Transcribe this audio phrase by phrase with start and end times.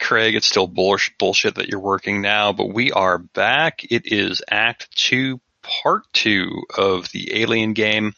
[0.00, 3.84] Craig, it's still bullsh- bullshit that you're working now, but we are back.
[3.90, 8.14] It is Act 2, Part 2 of the Alien game.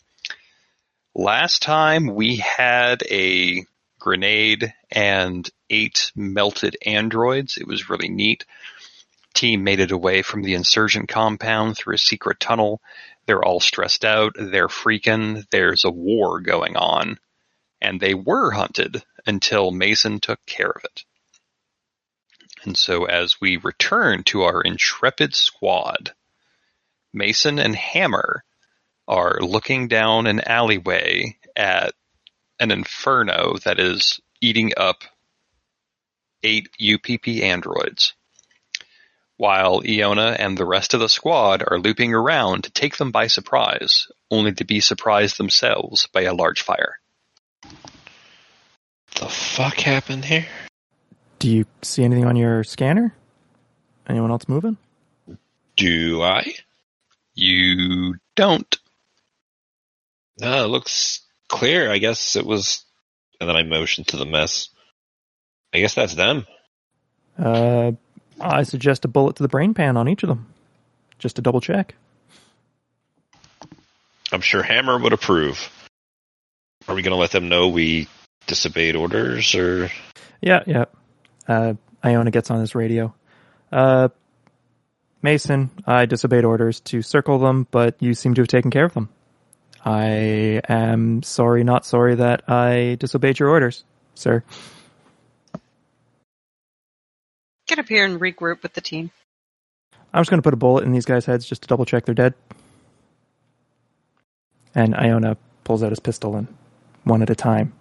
[1.14, 3.66] Last time we had a
[3.98, 7.58] grenade and eight melted androids.
[7.58, 8.46] It was really neat.
[9.34, 12.80] Team made it away from the insurgent compound through a secret tunnel.
[13.26, 14.34] They're all stressed out.
[14.38, 15.44] They're freaking.
[15.50, 17.18] There's a war going on.
[17.80, 21.04] And they were hunted until Mason took care of it.
[22.64, 26.12] And so as we return to our intrepid squad,
[27.12, 28.44] Mason and Hammer
[29.08, 31.94] are looking down an alleyway at
[32.60, 35.02] an inferno that is eating up
[36.44, 38.14] eight UPP androids,
[39.36, 43.26] while Iona and the rest of the squad are looping around to take them by
[43.26, 47.00] surprise, only to be surprised themselves by a large fire.
[49.16, 50.46] The fuck happened here?
[51.42, 53.12] Do you see anything on your scanner?
[54.08, 54.76] Anyone else moving?
[55.76, 56.54] Do I?
[57.34, 58.78] You don't.
[60.38, 61.90] No, it looks clear.
[61.90, 62.84] I guess it was.
[63.40, 64.68] And then I motioned to the mess.
[65.74, 66.46] I guess that's them.
[67.36, 67.90] Uh,
[68.40, 70.46] I suggest a bullet to the brain pan on each of them,
[71.18, 71.96] just to double check.
[74.30, 75.58] I'm sure Hammer would approve.
[76.86, 78.06] Are we going to let them know we
[78.46, 79.90] disobeyed orders, or
[80.40, 80.84] Yeah, yeah.
[81.48, 83.14] Uh, Iona gets on his radio.
[83.70, 84.08] Uh,
[85.22, 88.94] Mason, I disobeyed orders to circle them, but you seem to have taken care of
[88.94, 89.08] them.
[89.84, 94.42] I am sorry, not sorry that I disobeyed your orders, sir.
[97.66, 99.10] Get up here and regroup with the team.
[100.12, 102.04] I'm just going to put a bullet in these guys' heads just to double check
[102.04, 102.34] they're dead.
[104.74, 106.48] And Iona pulls out his pistol and
[107.04, 107.72] one at a time,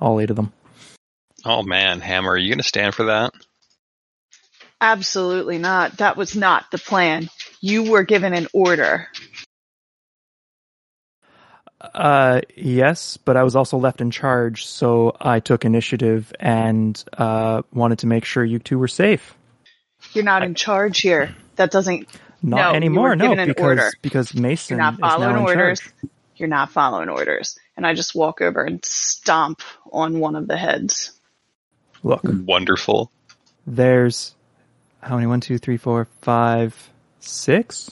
[0.00, 0.52] all eight of them.
[1.48, 3.32] Oh man, Hammer, are you going to stand for that?
[4.80, 5.98] Absolutely not.
[5.98, 7.30] That was not the plan.
[7.60, 9.06] You were given an order.
[11.80, 17.62] Uh, yes, but I was also left in charge, so I took initiative and uh,
[17.72, 19.36] wanted to make sure you two were safe.
[20.14, 21.32] You're not in charge here.
[21.54, 22.08] That doesn't.
[22.42, 23.90] Not No, anymore, no, an because order.
[24.02, 25.80] because Mason You're not is now following in orders.
[25.80, 25.92] charge.
[26.34, 27.56] You're not following orders.
[27.76, 31.15] And I just walk over and stomp on one of the heads.
[32.02, 33.10] Look, Wonderful.
[33.66, 34.34] there's
[35.00, 35.26] how many?
[35.26, 36.90] One, two, three, four, five,
[37.20, 37.90] six.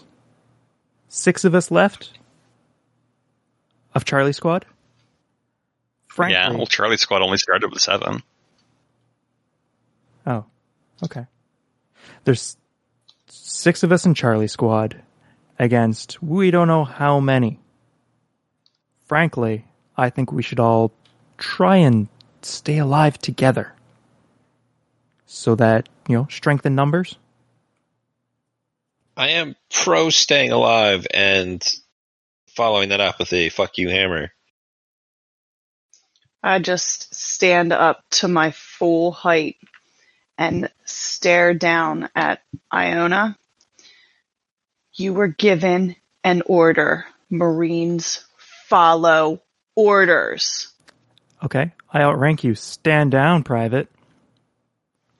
[1.08, 2.10] Six of us left
[3.94, 4.66] of Charlie Squad.
[6.08, 8.22] Frankly, Yeah, well, Charlie Squad only started with seven.
[10.26, 10.44] Oh,
[11.04, 11.26] okay.
[12.24, 12.56] There's
[13.28, 15.00] six of us in Charlie Squad
[15.58, 17.60] against we don't know how many.
[19.06, 19.64] Frankly,
[19.96, 20.92] I think we should all
[21.38, 22.08] try and
[22.42, 23.72] stay alive together.
[25.26, 27.16] So that, you know, strength in numbers.
[29.16, 31.64] I am pro staying alive and
[32.48, 34.32] following that up with a fuck you hammer.
[36.42, 39.56] I just stand up to my full height
[40.36, 42.42] and stare down at
[42.72, 43.38] Iona.
[44.92, 47.06] You were given an order.
[47.30, 49.42] Marines follow
[49.74, 50.72] orders.
[51.42, 52.54] Okay, I outrank you.
[52.54, 53.88] Stand down, Private.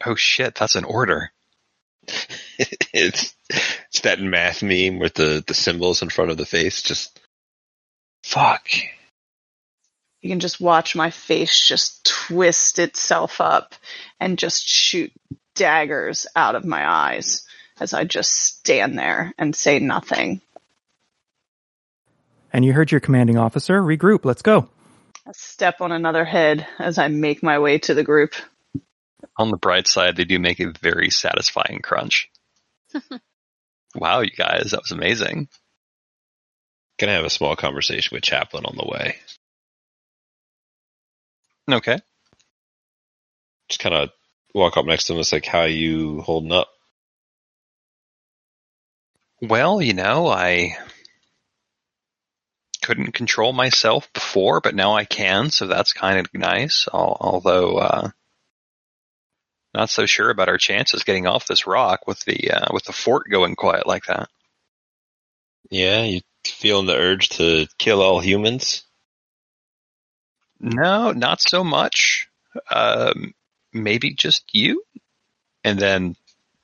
[0.07, 1.33] Oh shit, that's an order.
[2.59, 6.83] it's it's that math meme with the, the symbols in front of the face.
[6.83, 7.21] Just
[8.23, 8.69] fuck.
[10.21, 13.75] You can just watch my face just twist itself up
[14.19, 15.13] and just shoot
[15.55, 17.47] daggers out of my eyes
[17.79, 20.41] as I just stand there and say nothing.
[22.53, 23.83] And you heard your commanding officer.
[23.83, 24.25] Regroup.
[24.25, 24.69] Let's go.
[25.27, 28.35] I step on another head as I make my way to the group.
[29.37, 32.31] On the bright side, they do make a very satisfying crunch.
[33.95, 35.49] wow, you guys, that was amazing.
[36.99, 39.17] Gonna have a small conversation with Chaplin on the way.
[41.71, 41.99] Okay.
[43.69, 44.11] Just kind of
[44.55, 45.21] walk up next to him.
[45.21, 46.69] It's like, how you holding up?
[49.41, 50.77] Well, you know, I
[52.83, 56.87] couldn't control myself before, but now I can, so that's kind of nice.
[56.93, 58.11] Although, uh,
[59.75, 62.93] not so sure about our chances getting off this rock with the uh, with the
[62.93, 64.29] fort going quiet like that.
[65.71, 68.85] Yeah, you feeling the urge to kill all humans?
[70.61, 72.29] No, not so much.
[72.71, 73.35] Um,
[73.73, 74.85] maybe just you.
[75.65, 76.17] And then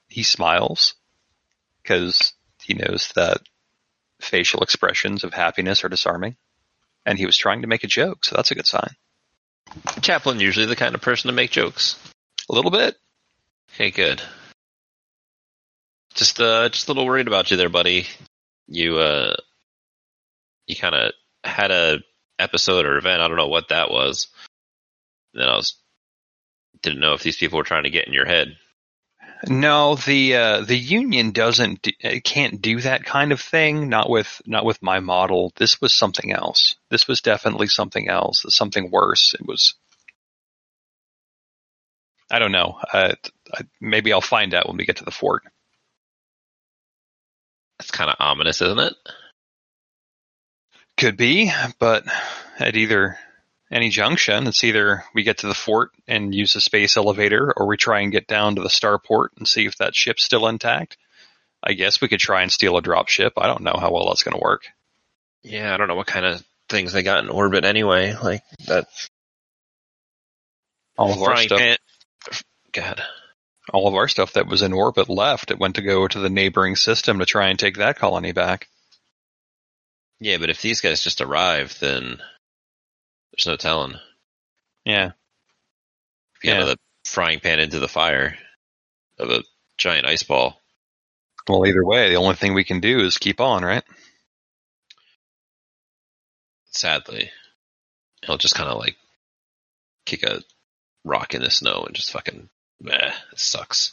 [0.08, 0.94] he smiles
[1.82, 3.40] because he knows that
[4.20, 6.36] facial expressions of happiness are disarming.
[7.06, 8.94] And he was trying to make a joke, so that's a good sign.
[10.02, 11.96] Chaplin usually the kind of person to make jokes.
[12.48, 12.96] A little bit.
[13.74, 14.22] Okay, good.
[16.14, 18.06] Just uh just a little worried about you there, buddy.
[18.66, 19.34] You uh
[20.66, 21.12] you kind of
[21.44, 21.98] had a
[22.38, 24.28] episode or event, I don't know what that was.
[25.34, 25.76] And then I was
[26.82, 28.56] didn't know if these people were trying to get in your head.
[29.48, 33.88] No, the uh, the union doesn't it can't do that kind of thing.
[33.88, 35.52] Not with not with my model.
[35.56, 36.76] This was something else.
[36.90, 38.44] This was definitely something else.
[38.48, 39.34] Something worse.
[39.34, 39.74] It was.
[42.30, 42.78] I don't know.
[42.92, 43.14] Uh,
[43.52, 45.42] I, maybe I'll find out when we get to the fort.
[47.78, 48.94] That's kind of ominous, isn't it?
[50.96, 52.04] Could be, but
[52.58, 53.18] at either
[53.70, 57.66] any junction, it's either we get to the fort and use the space elevator, or
[57.66, 60.98] we try and get down to the starport and see if that ship's still intact.
[61.62, 63.34] I guess we could try and steal a drop ship.
[63.36, 64.64] I don't know how well that's going to work.
[65.42, 68.14] Yeah, I don't know what kind of things they got in orbit anyway.
[68.14, 68.86] Like that.
[70.98, 71.76] All of our stuff, pan.
[72.72, 73.02] God.
[73.72, 75.50] all of our stuff that was in orbit left.
[75.50, 78.68] It went to go to the neighboring system to try and take that colony back.
[80.18, 82.20] Yeah, but if these guys just arrive, then
[83.32, 83.94] there's no telling.
[84.84, 85.12] Yeah,
[86.36, 86.58] If you Yeah.
[86.60, 88.36] have the frying pan into the fire
[89.18, 89.44] of a
[89.78, 90.60] giant ice ball.
[91.48, 93.84] Well, either way, the only thing we can do is keep on, right?
[96.72, 97.30] Sadly,
[98.24, 98.96] he'll just kind of like
[100.06, 100.42] kick a
[101.04, 102.48] rock in the snow and just fucking,
[102.80, 103.92] meh, it sucks.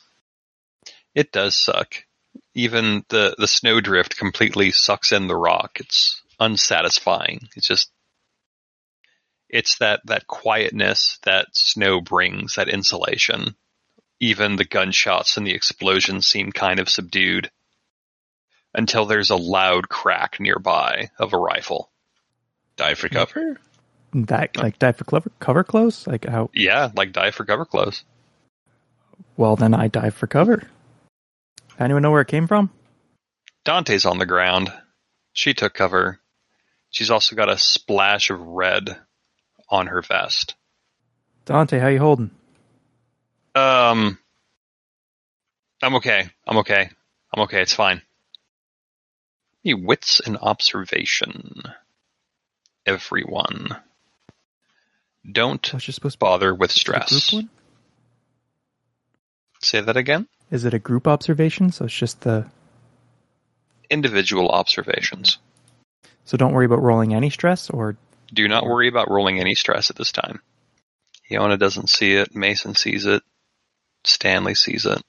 [1.13, 2.05] It does suck.
[2.53, 5.79] Even the the snowdrift completely sucks in the rock.
[5.79, 7.49] It's unsatisfying.
[7.55, 7.91] It's just
[9.49, 13.55] it's that that quietness that snow brings, that insulation.
[14.19, 17.51] Even the gunshots and the explosions seem kind of subdued
[18.73, 21.91] until there's a loud crack nearby of a rifle.
[22.75, 23.59] Dive for cover?
[24.13, 26.07] That like die for cover cover close?
[26.07, 26.49] Like how?
[26.53, 28.03] Yeah, like die for cover close.
[29.35, 30.63] Well, then I dive for cover.
[31.79, 32.71] Anyone know where it came from?
[33.65, 34.71] Dante's on the ground.
[35.33, 36.19] She took cover.
[36.89, 38.97] She's also got a splash of red
[39.69, 40.55] on her vest.
[41.45, 42.31] Dante, how you holding?
[43.55, 44.17] Um,
[45.81, 46.29] I'm okay.
[46.45, 46.89] I'm okay.
[47.33, 47.61] I'm okay.
[47.61, 48.01] It's fine.
[49.63, 51.63] Me wits and observation.
[52.85, 53.75] Everyone.
[55.29, 57.35] Don't What's you supposed to bother with Is it group stress.
[59.67, 60.29] Say that again.
[60.49, 61.73] Is it a group observation?
[61.73, 62.45] So it's just the.
[63.89, 65.39] Individual observations.
[66.23, 67.97] So don't worry about rolling any stress, or
[68.33, 70.39] Do not worry about rolling any stress at this time.
[71.29, 72.33] Iona doesn't see it.
[72.33, 73.21] Mason sees it.
[74.05, 75.01] Stanley sees it.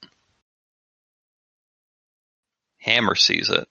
[2.79, 3.65] Hammer sees it.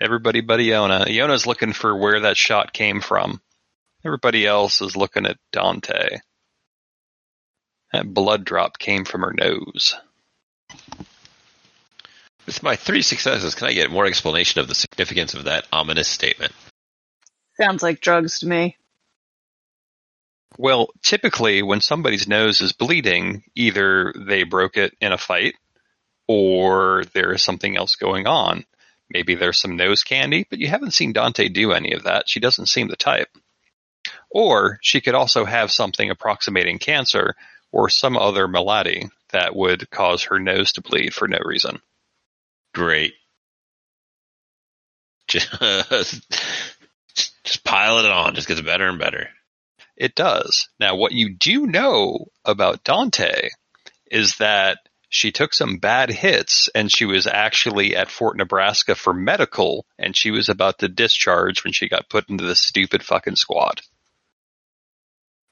[0.00, 1.06] Everybody but Iona.
[1.08, 3.40] Iona's looking for where that shot came from.
[4.04, 6.18] Everybody else is looking at Dante.
[7.92, 9.94] That blood drop came from her nose.
[12.46, 16.08] With my three successes, can I get more explanation of the significance of that ominous
[16.08, 16.52] statement?
[17.60, 18.76] Sounds like drugs to me.
[20.56, 25.54] Well, typically when somebody's nose is bleeding, either they broke it in a fight
[26.26, 28.64] or there is something else going on.
[29.10, 32.28] Maybe there's some nose candy, but you haven't seen Dante do any of that.
[32.28, 33.28] She doesn't seem the type.
[34.30, 37.34] Or she could also have something approximating cancer
[37.72, 41.80] or some other malady that would cause her nose to bleed for no reason.
[42.74, 43.14] Great.
[45.28, 45.50] Just,
[47.44, 48.34] just pile it on.
[48.34, 49.28] Just gets better and better.
[49.96, 50.68] It does.
[50.78, 53.50] Now, what you do know about Dante
[54.10, 54.78] is that
[55.10, 60.16] she took some bad hits and she was actually at Fort Nebraska for medical and
[60.16, 63.80] she was about to discharge when she got put into this stupid fucking squad.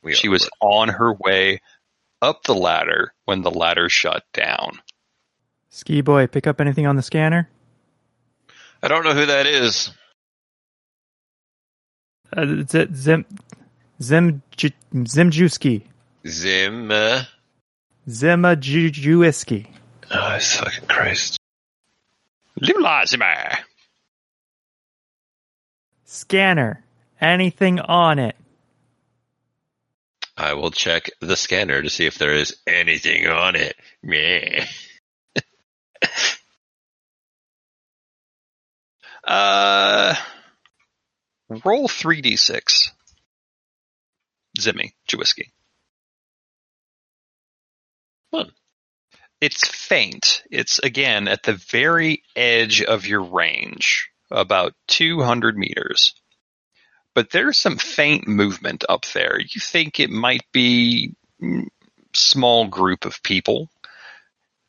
[0.02, 1.60] We She was on her way
[2.22, 4.80] up the ladder when the ladder shut down.
[5.70, 7.48] ski boy, pick up anything on the scanner?
[8.82, 9.90] I don't know who that is.
[12.36, 13.24] Uh, Z- Zim
[14.02, 14.42] Zim
[14.94, 15.82] Zimjuski
[16.26, 16.90] Zim.
[16.90, 17.22] Uh,
[18.08, 19.66] Zimajuiski.
[20.10, 21.38] oh, fucking Christ.
[22.60, 23.58] Lulazima!
[26.04, 26.84] Scanner.
[27.20, 28.36] Anything on it?
[30.36, 33.76] I will check the scanner to see if there is anything on it.
[34.02, 34.64] Meh.
[39.26, 40.14] Uh,
[41.48, 42.90] roll 3d6.
[44.58, 45.50] Zimmy, Jawiski.
[48.30, 48.52] Fun.
[49.40, 50.42] It's faint.
[50.50, 56.14] It's again at the very edge of your range, about 200 meters.
[57.16, 59.40] But there's some faint movement up there.
[59.40, 61.66] You think it might be mm,
[62.12, 63.70] small group of people.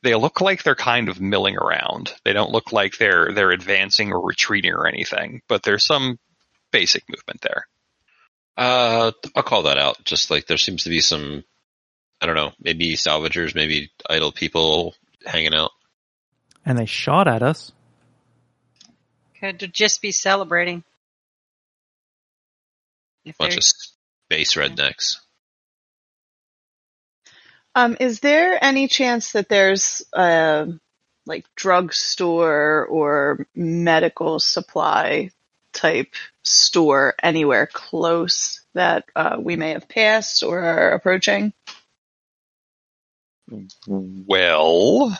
[0.02, 2.14] they look like they're kind of milling around.
[2.24, 6.20] They don't look like they're they're advancing or retreating or anything, but there's some
[6.72, 7.68] basic movement there.
[8.56, 10.06] Uh, I'll call that out.
[10.06, 11.44] Just like there seems to be some,
[12.22, 15.72] I don't know, maybe salvagers, maybe idle people hanging out.
[16.66, 17.74] And they shot at us.
[19.42, 20.86] Could just be celebrating.
[23.28, 23.64] If Bunch they're- of
[24.26, 25.18] space rednecks.
[27.76, 30.68] Um, is there any chance that there's a
[31.28, 35.30] like drugstore or medical supply
[35.74, 41.54] type store anywhere close that uh, we may have passed or are approaching?
[43.88, 45.18] Well,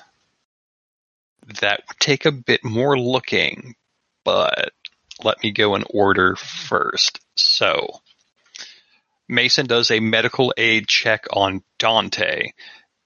[1.62, 3.76] that would take a bit more looking,
[4.24, 4.72] but
[5.24, 7.20] let me go in order first.
[7.36, 8.02] So,
[9.28, 12.52] Mason does a medical aid check on Dante.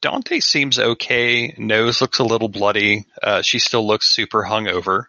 [0.01, 1.53] Dante seems okay.
[1.57, 3.05] Nose looks a little bloody.
[3.21, 5.05] Uh, she still looks super hungover.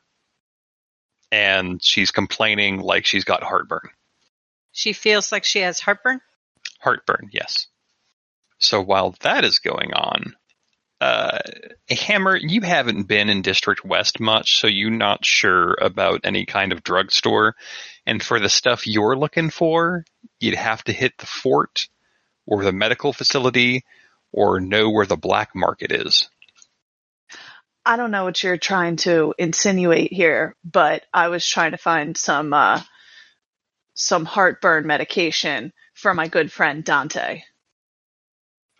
[1.31, 3.89] And she's complaining like she's got heartburn.
[4.73, 6.21] she feels like she has heartburn.
[6.81, 7.69] Heartburn, yes.
[8.59, 10.37] So while that is going on,
[11.03, 11.39] uh,
[11.91, 16.71] Hammer, you haven't been in District West much, so you're not sure about any kind
[16.71, 17.57] of drugstore.
[18.07, 20.05] And for the stuff you're looking for,
[20.39, 21.89] you'd have to hit the fort
[22.47, 23.85] or the medical facility
[24.31, 26.29] or know where the black market is.
[27.85, 32.17] I don't know what you're trying to insinuate here, but I was trying to find
[32.17, 32.81] some uh,
[33.95, 37.43] some heartburn medication for my good friend Dante.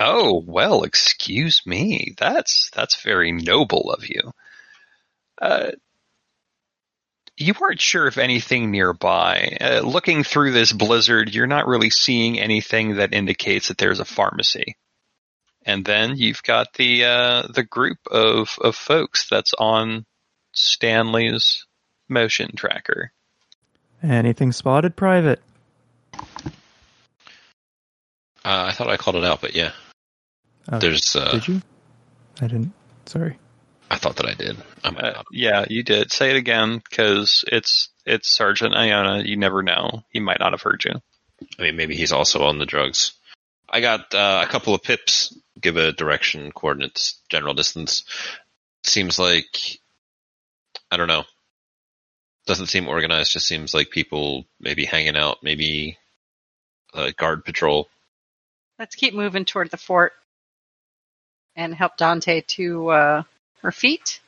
[0.05, 2.15] Oh, well, excuse me.
[2.19, 4.33] That's that's very noble of you.
[5.41, 5.71] Uh,
[7.37, 9.57] you weren't sure if anything nearby.
[9.61, 14.05] Uh, looking through this blizzard, you're not really seeing anything that indicates that there's a
[14.05, 14.77] pharmacy.
[15.65, 20.05] And then you've got the uh, the group of of folks that's on
[20.53, 21.65] Stanley's
[22.09, 23.13] motion tracker.
[24.03, 25.41] Anything spotted, Private?
[28.45, 29.71] Uh, I thought I called it out, but yeah,
[30.71, 31.17] Oh, there's.
[31.17, 31.63] Uh, did you?
[32.41, 32.73] I didn't.
[33.07, 33.39] Sorry.
[33.91, 34.57] I thought that I did.
[34.83, 36.13] I might Uh, yeah, you did.
[36.13, 39.23] Say it again, because it's it's Sergeant Iona.
[39.23, 40.03] You never know.
[40.11, 40.95] He might not have heard you.
[41.59, 43.13] I mean, maybe he's also on the drugs.
[43.69, 45.37] I got uh, a couple of pips.
[45.61, 48.05] Give a direction, coordinates, general distance.
[48.83, 49.79] Seems like
[50.91, 51.25] I don't know.
[52.47, 53.33] Doesn't seem organized.
[53.33, 55.39] Just seems like people maybe hanging out.
[55.43, 55.99] Maybe
[56.95, 57.89] uh, guard patrol.
[58.79, 60.13] Let's keep moving toward the fort
[61.57, 63.23] and help Dante to uh,
[63.63, 64.21] her feet,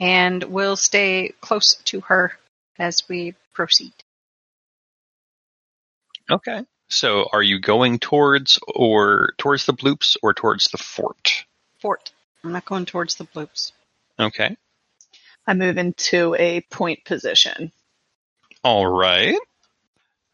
[0.00, 2.32] and we'll stay close to her
[2.78, 3.92] as we proceed.
[6.30, 6.64] Okay.
[6.88, 11.44] So are you going towards or towards the bloops or towards the fort?
[11.80, 12.12] Fort.
[12.42, 13.72] I'm not going towards the bloops.
[14.18, 14.56] Okay.
[15.46, 17.72] I move into a point position.
[18.62, 19.38] All right.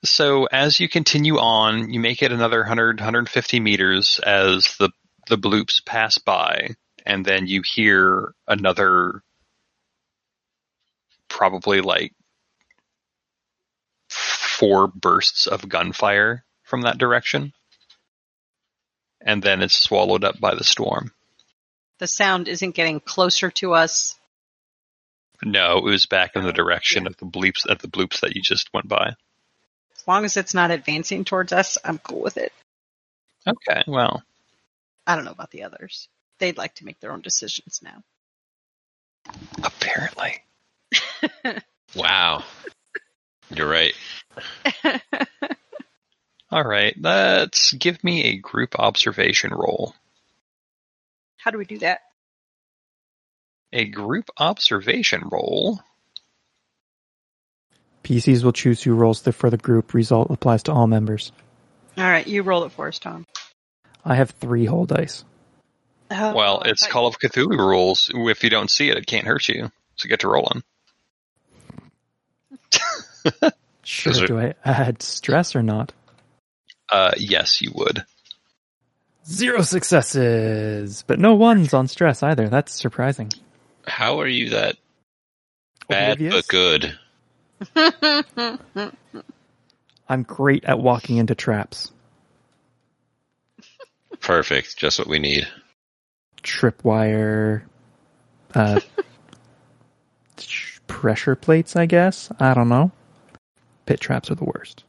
[0.04, 4.90] So as you continue on, you make it another 100, 150 meters as the
[5.26, 6.70] the bloops pass by,
[7.04, 9.22] and then you hear another
[11.28, 12.12] probably like
[14.08, 17.52] four bursts of gunfire from that direction.
[19.20, 21.12] And then it's swallowed up by the storm.
[21.98, 24.18] The sound isn't getting closer to us.
[25.42, 28.42] No, it was back in the direction of the bleeps at the bloops that you
[28.42, 29.14] just went by.
[29.96, 32.52] As long as it's not advancing towards us, I'm cool with it.
[33.46, 34.22] Okay, well,
[35.06, 36.08] I don't know about the others.
[36.38, 38.02] They'd like to make their own decisions now.
[39.62, 40.42] apparently.
[41.94, 42.42] Wow.
[43.50, 43.94] You're right.
[46.50, 49.94] All right, let's give me a group observation roll.
[51.36, 52.00] How do we do that?
[53.72, 55.80] A group observation roll.
[58.04, 59.94] PCs will choose who rolls the for the group.
[59.94, 61.32] Result applies to all members.
[61.96, 63.24] All right, you roll it for us, Tom.
[64.04, 65.24] I have three whole dice.
[66.10, 68.10] Oh, Well, it's thought Call of Cthulhu rules.
[68.14, 69.70] If you don't see it, it can't hurt you.
[69.96, 70.62] So get to rolling.
[73.86, 74.12] Sure.
[74.12, 75.92] Is it- Do I add stress or not?
[76.88, 78.02] Uh, yes, you would.
[79.26, 82.48] Zero successes, but no ones on stress either.
[82.48, 83.30] That's surprising.
[83.86, 84.76] How are you that
[85.86, 86.46] bad Oblivious?
[86.46, 86.98] but good?
[90.08, 91.92] I'm great at walking into traps.
[94.24, 94.78] Perfect.
[94.78, 95.46] Just what we need.
[96.42, 97.62] Tripwire,
[98.54, 98.80] uh,
[100.86, 102.32] pressure plates, I guess.
[102.40, 102.90] I don't know.
[103.84, 104.84] Pit traps are the worst.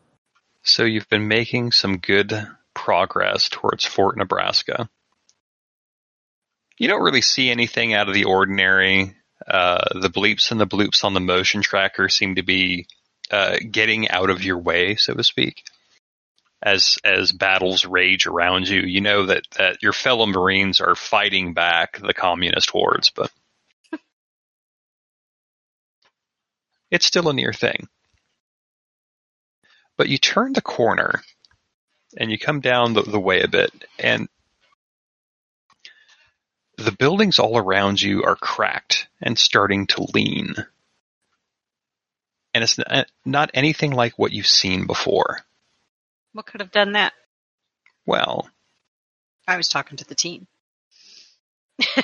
[0.63, 4.89] So you've been making some good progress towards Fort Nebraska.
[6.77, 9.15] You don't really see anything out of the ordinary.
[9.45, 12.87] Uh, the bleeps and the bloops on the motion tracker seem to be
[13.31, 15.63] uh, getting out of your way, so to speak.
[16.65, 21.53] As as battles rage around you, you know that, that your fellow Marines are fighting
[21.53, 23.31] back the communist hordes, but
[26.89, 27.87] it's still a near thing.
[29.95, 31.21] But you turn the corner
[32.17, 34.27] and you come down the, the way a bit, and
[36.77, 40.55] the buildings all around you are cracked and starting to lean.
[42.53, 45.39] And it's not, uh, not anything like what you've seen before.
[46.35, 47.13] What could have done that?
[48.05, 48.49] Well,
[49.47, 50.47] I was talking to the team.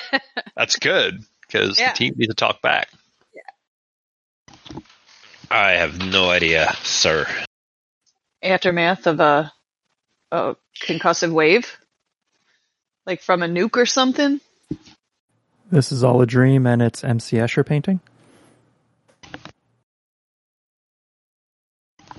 [0.56, 1.92] that's good because Yeah.
[1.92, 2.88] the team needs to talk back.
[5.52, 7.28] I have no idea, sir.
[8.42, 9.52] Aftermath of a,
[10.32, 11.78] a concussive wave?
[13.06, 14.40] Like from a nuke or something?
[15.70, 18.00] This is all a dream, and it's MC Escher painting.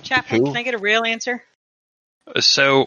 [0.02, 0.46] Chaplain, Who?
[0.48, 1.42] can I get a real answer?
[2.40, 2.86] So,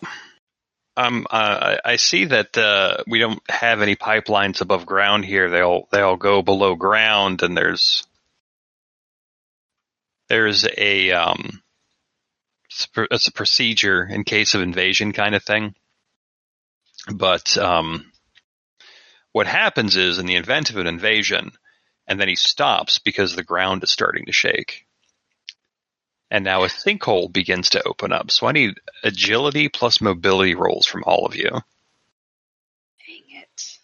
[0.97, 5.49] um, uh, I see that uh, we don't have any pipelines above ground here.
[5.49, 8.07] They all they all go below ground, and there's
[10.29, 11.61] there's a um,
[12.97, 15.75] it's a procedure in case of invasion kind of thing.
[17.13, 18.11] But um,
[19.31, 21.51] what happens is in the event of an invasion,
[22.07, 24.85] and then he stops because the ground is starting to shake.
[26.31, 28.31] And now a sinkhole begins to open up.
[28.31, 31.49] So I need agility plus mobility rolls from all of you.
[31.49, 33.77] Dang it.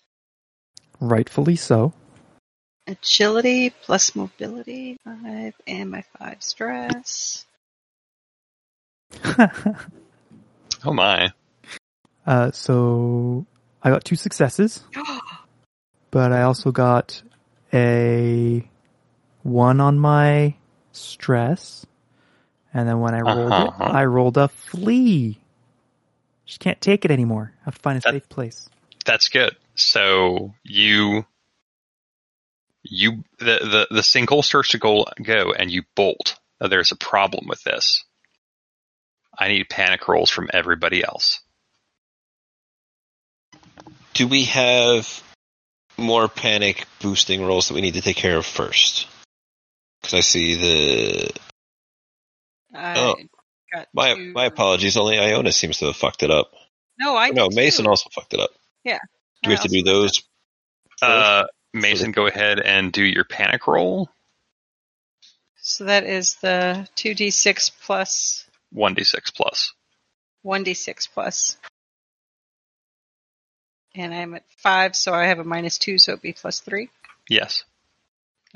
[1.00, 1.94] Rightfully so.
[2.88, 7.46] Agility plus mobility, five, and my five stress.
[10.84, 11.32] Oh my.
[12.26, 13.46] uh, so
[13.84, 14.84] I got two successes,
[16.12, 17.22] but I also got
[17.72, 18.68] a
[19.44, 20.56] one on my
[20.92, 21.86] stress,
[22.74, 23.84] and then when I rolled Uh-huh.
[23.86, 25.38] it, I rolled a flea.
[26.46, 27.53] Just can't take it anymore.
[27.62, 28.70] I have to find a That- safe place.
[29.05, 29.55] That's good.
[29.75, 31.25] So you
[32.84, 36.38] you the the, the sinkhole starts to go go and you bolt.
[36.60, 38.03] Now, there's a problem with this.
[39.38, 41.40] I need panic rolls from everybody else.
[44.14, 45.24] Do we have
[45.98, 49.07] more panic boosting rolls that we need to take care of first?
[50.01, 51.31] Because I see the
[52.74, 53.16] I Oh.
[53.74, 54.98] got my two- my apologies.
[54.98, 56.51] Only Iona seems to have fucked it up.
[57.00, 57.90] No, I no, did Mason too.
[57.92, 58.51] also fucked it up.
[58.84, 59.00] Yeah.
[59.44, 60.24] Do we have to do those?
[61.01, 64.10] Uh, Mason, go ahead and do your panic roll.
[65.57, 69.74] So that is the 2d6 plus 1d6
[70.46, 71.57] 1d6.
[73.96, 76.90] And I'm at 5, so I have a minus 2, so it'd be plus 3.
[77.29, 77.64] Yes.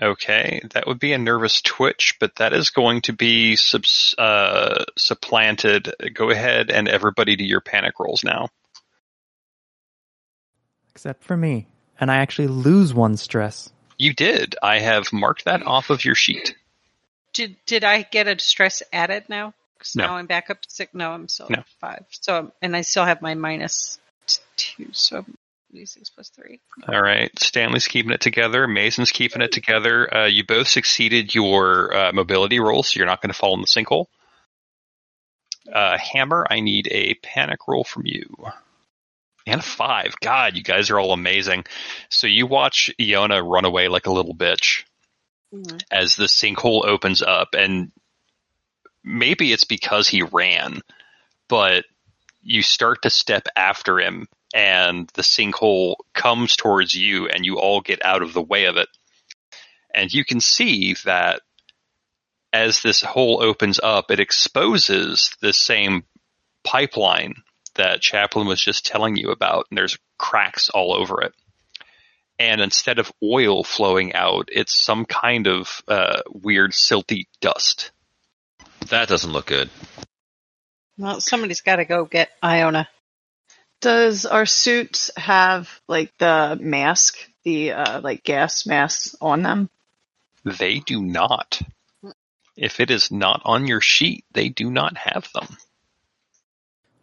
[0.01, 4.83] Okay, that would be a nervous twitch, but that is going to be subs, uh,
[4.97, 5.93] supplanted.
[6.13, 8.49] Go ahead and everybody do your panic rolls now.
[10.91, 11.67] Except for me.
[11.99, 13.71] And I actually lose one stress.
[13.97, 14.55] You did.
[14.61, 16.55] I have marked that off of your sheet.
[17.33, 19.53] Did did I get a stress added now?
[19.79, 20.07] 'Cause No.
[20.07, 20.93] now I'm back up to 6.
[20.93, 21.57] No, I'm still No.
[21.59, 22.05] at 5.
[22.09, 25.25] So, and I still have my minus t- 2, so
[25.73, 26.59] 6 plus 3.
[26.87, 27.31] All right.
[27.39, 28.67] Stanley's keeping it together.
[28.67, 30.13] Mason's keeping it together.
[30.13, 33.61] Uh, you both succeeded your uh, mobility roll, so you're not going to fall in
[33.61, 34.05] the sinkhole.
[35.71, 38.25] Uh, Hammer, I need a panic roll from you.
[39.47, 40.15] And a five.
[40.21, 41.65] God, you guys are all amazing.
[42.09, 44.83] So you watch Iona run away like a little bitch
[45.91, 47.91] as the sinkhole opens up, and
[49.03, 50.81] maybe it's because he ran,
[51.47, 51.85] but
[52.41, 57.81] you start to step after him, and the sinkhole comes towards you, and you all
[57.81, 58.87] get out of the way of it.
[59.93, 61.41] And you can see that
[62.53, 66.05] as this hole opens up, it exposes the same
[66.63, 67.35] pipeline
[67.75, 71.33] that Chaplin was just telling you about, and there's cracks all over it.
[72.39, 77.91] And instead of oil flowing out, it's some kind of uh, weird silty dust.
[78.87, 79.69] That doesn't look good.
[80.97, 82.87] Well, somebody's got to go get Iona.
[83.85, 89.69] Does our suits have like the mask, the uh, like gas masks on them?
[90.43, 91.61] They do not.
[92.57, 95.57] If it is not on your sheet, they do not have them.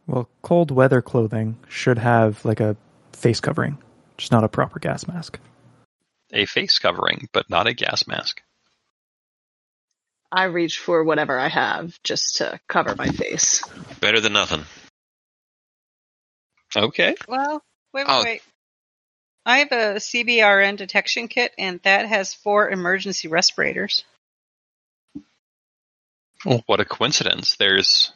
[0.08, 2.76] Well, cold weather clothing should have like a
[3.12, 3.78] face covering,
[4.16, 5.38] just not a proper gas mask.
[6.32, 8.42] A face covering, but not a gas mask.
[10.32, 13.62] I reach for whatever I have just to cover my face.
[14.00, 14.64] Better than nothing.
[16.76, 17.14] Okay.
[17.28, 18.22] Well, wait, wait, Oh.
[18.24, 18.42] wait.
[19.44, 24.04] I have a CBRN detection kit, and that has four emergency respirators.
[26.44, 27.56] Well, what a coincidence.
[27.56, 28.12] There's,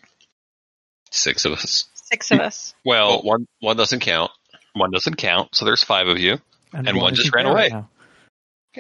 [1.10, 1.84] Six of us.
[1.94, 2.74] Six of us.
[2.84, 4.30] well, Well, one one doesn't count.
[4.74, 6.38] one doesn't count, so there's five of you.
[6.72, 7.54] And one just ran away.
[7.54, 7.88] right now.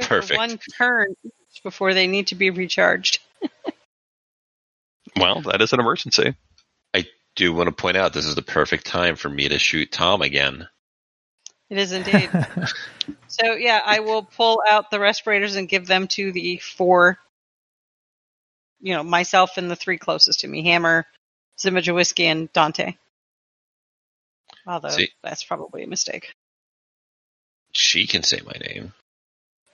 [0.02, 0.36] Perfect.
[0.38, 1.14] One turn
[1.62, 3.20] before they need to be recharged.
[5.18, 6.34] Well, that is an emergency.
[7.36, 10.22] Do want to point out this is the perfect time for me to shoot Tom
[10.22, 10.68] again.
[11.68, 12.30] It is indeed.
[13.28, 17.18] so yeah, I will pull out the respirators and give them to the four.
[18.80, 21.06] You know, myself and the three closest to me: Hammer,
[21.58, 22.94] Zimajawiski, and Dante.
[24.66, 26.32] Although See- that's probably a mistake.
[27.72, 28.94] She can say my name.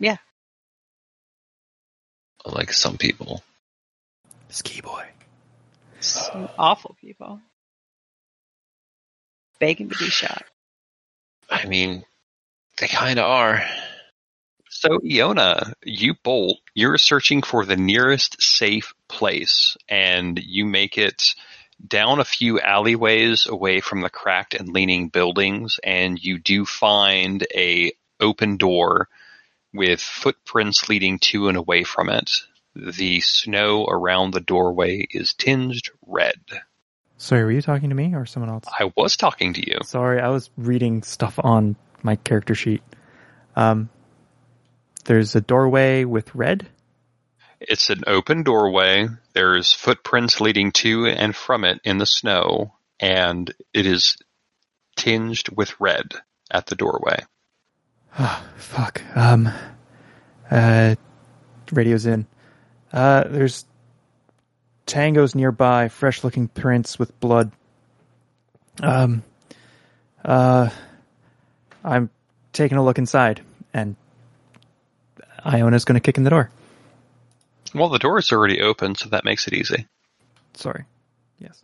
[0.00, 0.16] Yeah.
[2.44, 3.44] Like some people.
[4.48, 5.06] Ski boy.
[6.00, 7.40] Some awful people.
[9.62, 10.42] Begging to be shot.
[11.48, 12.04] I mean,
[12.78, 13.64] they kind of are.
[14.68, 16.58] So, Iona, you bolt.
[16.74, 21.36] You're searching for the nearest safe place, and you make it
[21.86, 27.46] down a few alleyways away from the cracked and leaning buildings, and you do find
[27.54, 29.08] a open door
[29.72, 32.32] with footprints leading to and away from it.
[32.74, 36.40] The snow around the doorway is tinged red.
[37.22, 38.64] Sorry, were you talking to me or someone else?
[38.76, 39.78] I was talking to you.
[39.84, 42.82] Sorry, I was reading stuff on my character sheet.
[43.54, 43.90] Um,
[45.04, 46.66] there's a doorway with red.
[47.60, 49.06] It's an open doorway.
[49.34, 54.16] There's footprints leading to and from it in the snow, and it is
[54.96, 56.14] tinged with red
[56.50, 57.20] at the doorway.
[58.18, 59.00] Oh, fuck.
[59.14, 59.48] Um,
[60.50, 60.96] uh,
[61.70, 62.26] radio's in.
[62.92, 63.64] Uh, there's
[64.92, 67.50] tangos nearby, fresh looking prints with blood.
[68.82, 69.22] Um,
[70.24, 70.68] uh,
[71.82, 72.10] I'm
[72.52, 73.96] taking a look inside, and
[75.44, 76.50] Iona's gonna kick in the door.
[77.74, 79.86] Well, the door is already open, so that makes it easy.
[80.54, 80.84] Sorry.
[81.38, 81.62] Yes.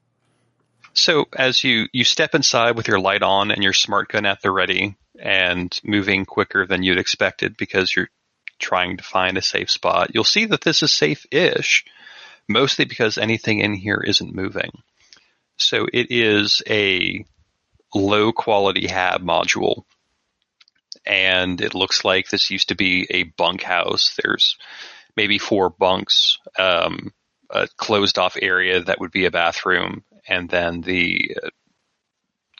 [0.94, 4.40] So as you, you step inside with your light on and your smart gun at
[4.40, 8.08] the ready and moving quicker than you'd expected because you're
[8.58, 11.84] trying to find a safe spot, you'll see that this is safe-ish,
[12.48, 14.70] mostly because anything in here isn't moving.
[15.56, 17.24] So it is a
[17.94, 19.84] low quality hab module.
[21.06, 24.16] And it looks like this used to be a bunkhouse.
[24.22, 24.56] There's
[25.16, 27.12] maybe four bunks, um,
[27.50, 31.48] a closed off area that would be a bathroom, and then the uh,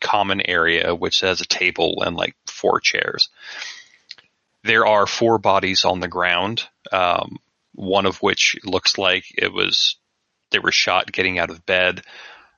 [0.01, 3.29] common area, which has a table and like four chairs.
[4.65, 7.39] There are four bodies on the ground, um,
[7.75, 9.97] one of which looks like it was
[10.51, 12.03] they were shot getting out of bed.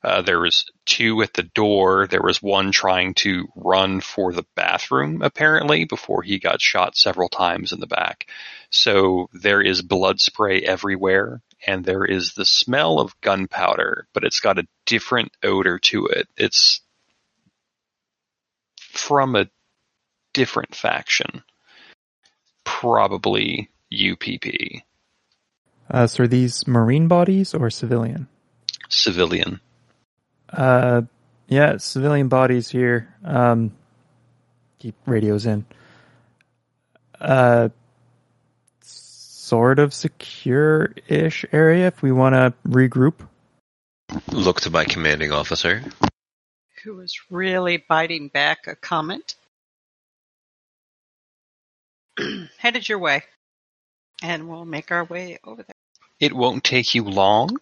[0.03, 2.07] Uh, there was two at the door.
[2.07, 7.29] There was one trying to run for the bathroom, apparently, before he got shot several
[7.29, 8.27] times in the back.
[8.71, 14.41] So there is blood spray everywhere, and there is the smell of gunpowder, but it's
[14.41, 16.29] got a different odor to it.
[16.37, 16.81] It's
[18.77, 19.51] from a
[20.33, 21.43] different faction.
[22.65, 24.83] Probably UPP.
[25.91, 28.29] Uh, so are these marine bodies or civilian?
[28.89, 29.61] Civilian.
[30.49, 31.03] Uh,
[31.49, 33.13] yeah, civilian bodies here.
[33.25, 33.73] Um,
[34.79, 35.65] keep radios in.
[37.21, 37.71] Uh,
[38.83, 43.27] sort of secure-ish area if we want to regroup.
[44.31, 45.83] Look to my commanding officer.
[46.85, 49.35] Who was really biting back a comment.
[52.59, 53.25] Headed your way.
[54.23, 55.80] And we'll make our way over there.
[56.21, 57.59] It won't take you long,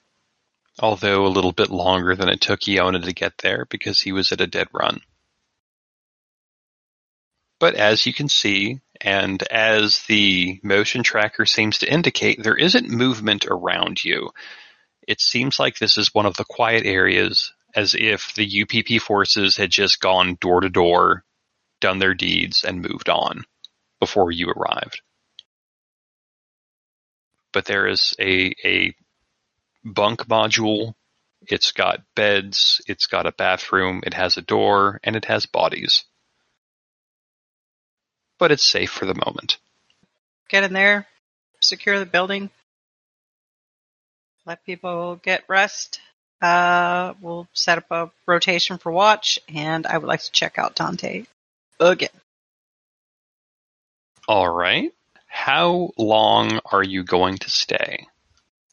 [0.80, 4.32] although a little bit longer than it took Iona to get there because he was
[4.32, 5.00] at a dead run.
[7.60, 12.88] But as you can see, and as the motion tracker seems to indicate, there isn't
[12.88, 14.30] movement around you.
[15.06, 19.56] It seems like this is one of the quiet areas, as if the UPP forces
[19.56, 21.24] had just gone door to door,
[21.80, 23.44] done their deeds, and moved on
[24.00, 25.00] before you arrived.
[27.52, 28.94] But there is a, a
[29.84, 30.94] bunk module.
[31.42, 36.04] It's got beds, it's got a bathroom, it has a door, and it has bodies.
[38.38, 39.58] But it's safe for the moment.
[40.48, 41.06] Get in there,
[41.60, 42.50] secure the building,
[44.48, 46.00] let people get rest.
[46.40, 50.74] Uh, we'll set up a rotation for watch, and I would like to check out
[50.74, 51.26] Dante
[51.78, 52.08] again.
[54.26, 54.92] All right.
[55.28, 58.06] How long are you going to stay?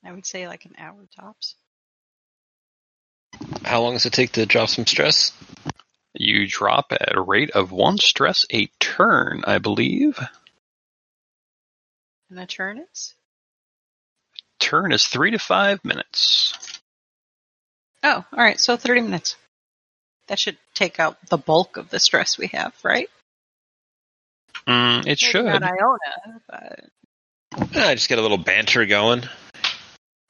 [0.03, 1.55] I would say like an hour tops.
[3.63, 5.31] How long does it take to drop some stress?
[6.13, 10.19] You drop at a rate of one stress a turn, I believe.
[12.29, 13.13] And the turn is?
[14.59, 16.81] Turn is three to five minutes.
[18.01, 18.59] Oh, all right.
[18.59, 19.35] So 30 minutes.
[20.27, 23.09] That should take out the bulk of the stress we have, right?
[24.67, 25.45] Mm, it Maybe should.
[25.45, 26.79] Not Iona, but
[27.75, 29.23] I just get a little banter going.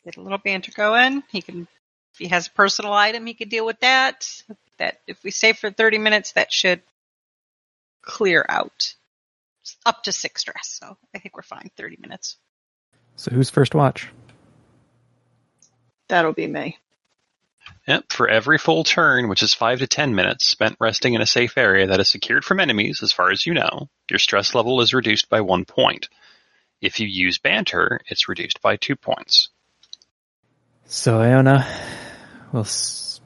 [0.04, 1.24] get a little banter going.
[1.30, 1.68] He can,
[2.14, 4.28] if he has a personal item, he can deal with that.
[4.78, 6.82] That if we stay for 30 minutes, that should
[8.02, 8.94] clear out
[9.86, 10.68] up to six stress.
[10.68, 11.72] So I think we're fine.
[11.78, 12.38] 30 minutes.
[13.16, 14.10] So who's first watch?
[16.08, 16.78] That'll be me.
[17.88, 21.26] Yep, for every full turn, which is five to ten minutes spent resting in a
[21.26, 24.82] safe area that is secured from enemies, as far as you know, your stress level
[24.82, 26.10] is reduced by one point.
[26.82, 29.50] If you use banter, it's reduced by two points.
[30.86, 31.66] So Iona
[32.52, 33.20] will s-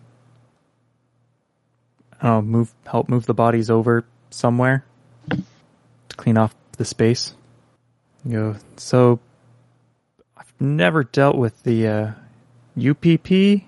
[2.22, 4.86] I don't move help move the bodies over somewhere
[5.30, 7.34] to clean off the space.
[8.26, 9.20] You go, so
[10.38, 12.12] I've never dealt with the uh,
[12.78, 13.64] UPP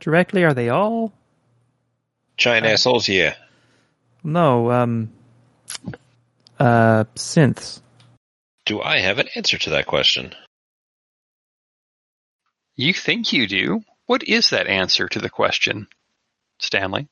[0.00, 0.44] directly.
[0.44, 1.12] Are they all?
[2.36, 3.34] Giant assholes, yeah.
[4.22, 5.12] No, um,
[6.58, 7.80] uh, synths.
[8.64, 10.34] Do I have an answer to that question?
[12.76, 13.82] You think you do?
[14.06, 15.86] What is that answer to the question,
[16.60, 17.08] Stanley?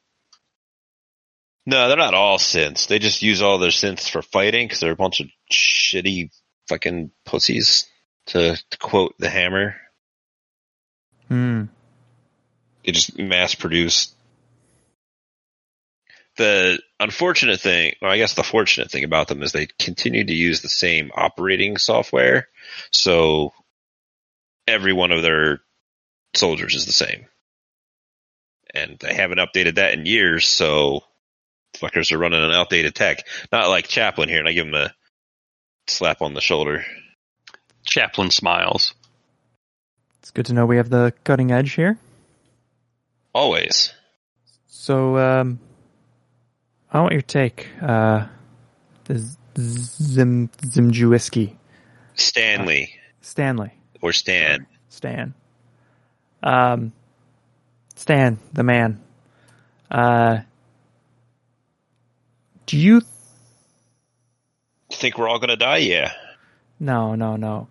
[1.66, 2.86] No, they're not all synths.
[2.86, 6.30] They just use all their synths for fighting because they're a bunch of shitty
[6.68, 7.86] fucking pussies.
[8.28, 9.76] To, to quote the Hammer,
[11.28, 11.64] Hmm.
[12.84, 14.14] they just mass produce.
[16.36, 20.32] The unfortunate thing, or I guess the fortunate thing about them is they continue to
[20.32, 22.48] use the same operating software,
[22.90, 23.52] so
[24.66, 25.60] every one of their
[26.34, 27.26] soldiers is the same.
[28.74, 31.04] And they haven't updated that in years, so
[31.74, 33.26] fuckers are running an outdated tech.
[33.52, 34.92] Not like Chaplin here, and I give him a
[35.86, 36.84] slap on the shoulder.
[37.84, 38.94] Chaplin smiles.
[40.20, 41.98] It's good to know we have the cutting edge here.
[43.34, 43.92] Always.
[44.66, 45.60] So, um,
[46.94, 47.66] I want your take.
[47.82, 48.28] Uh,
[49.04, 49.18] the
[49.58, 51.56] Zim Zimjuiski
[52.14, 54.66] Stanley Stanley or Stan.
[54.88, 55.34] Stan.
[56.42, 56.92] Um,
[57.96, 59.02] Stan, the man.
[59.90, 60.38] Uh,
[62.66, 63.02] do you?
[64.92, 65.78] Think we're all gonna die?
[65.78, 66.12] Yeah.
[66.78, 67.66] No, no, no.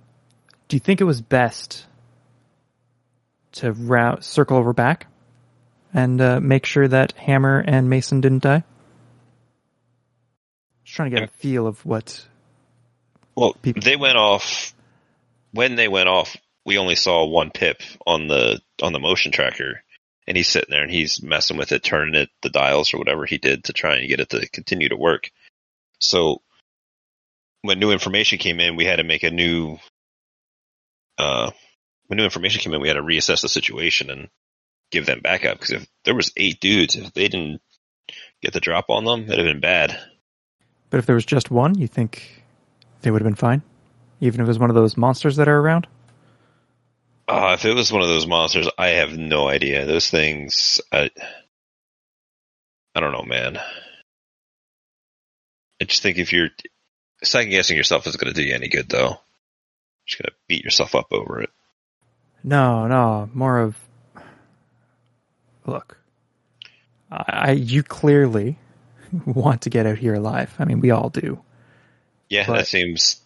[0.67, 1.85] Do you think it was best
[3.53, 5.07] to route, circle over back
[5.93, 8.63] and uh, make sure that Hammer and Mason didn't die?
[10.93, 12.23] Just trying to get a feel of what.
[13.33, 14.75] Well, People- they went off.
[15.51, 19.83] When they went off, we only saw one pip on the on the motion tracker,
[20.27, 23.25] and he's sitting there and he's messing with it, turning it the dials or whatever
[23.25, 25.31] he did to try and get it to continue to work.
[25.99, 26.43] So
[27.63, 29.79] when new information came in, we had to make a new.
[31.17, 31.49] Uh,
[32.05, 34.29] when new information came in, we had to reassess the situation and
[34.91, 37.61] give them backup because if there was eight dudes, if they didn't
[38.43, 39.99] get the drop on them, it'd have been bad.
[40.93, 42.43] But if there was just one, you think
[43.01, 43.63] they would have been fine?
[44.21, 45.87] Even if it was one of those monsters that are around?
[47.27, 49.87] Uh, if it was one of those monsters, I have no idea.
[49.87, 51.09] Those things, I,
[52.93, 53.57] I don't know, man.
[55.81, 56.49] I just think if you're
[57.23, 59.07] second guessing yourself isn't going to do you any good, though.
[59.07, 61.49] You're just going to beat yourself up over it.
[62.43, 63.75] No, no, more of.
[65.65, 65.97] Look,
[67.09, 68.59] I, you clearly
[69.25, 70.53] want to get out here alive.
[70.59, 71.39] I mean, we all do.
[72.29, 73.19] Yeah, But- that seems.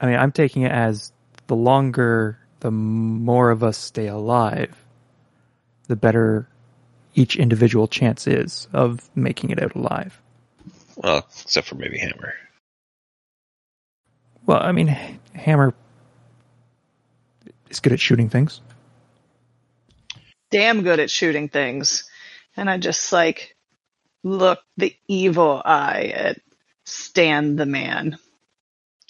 [0.00, 1.12] I mean, I'm taking it as
[1.48, 4.76] the longer, the more of us stay alive,
[5.88, 6.48] the better
[7.14, 10.20] each individual chance is of making it out alive.
[10.96, 12.34] Well, except for maybe Hammer.
[14.46, 14.86] Well, I mean,
[15.34, 15.74] Hammer
[17.70, 18.60] is good at shooting things.
[20.50, 22.08] Damn good at shooting things.
[22.56, 23.56] And I just like
[24.22, 26.40] look the evil eye at
[26.84, 28.18] Stan the man.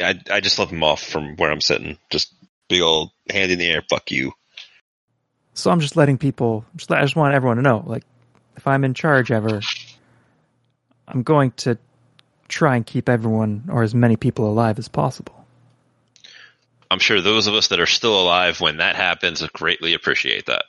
[0.00, 1.98] I I just love him off from where I'm sitting.
[2.10, 2.32] Just
[2.68, 3.82] big old hand in the air.
[3.88, 4.32] Fuck you.
[5.54, 6.64] So I'm just letting people.
[6.76, 8.04] Just, I just want everyone to know, like,
[8.56, 9.60] if I'm in charge ever,
[11.08, 11.78] I'm going to
[12.46, 15.34] try and keep everyone or as many people alive as possible.
[16.90, 20.64] I'm sure those of us that are still alive when that happens greatly appreciate that.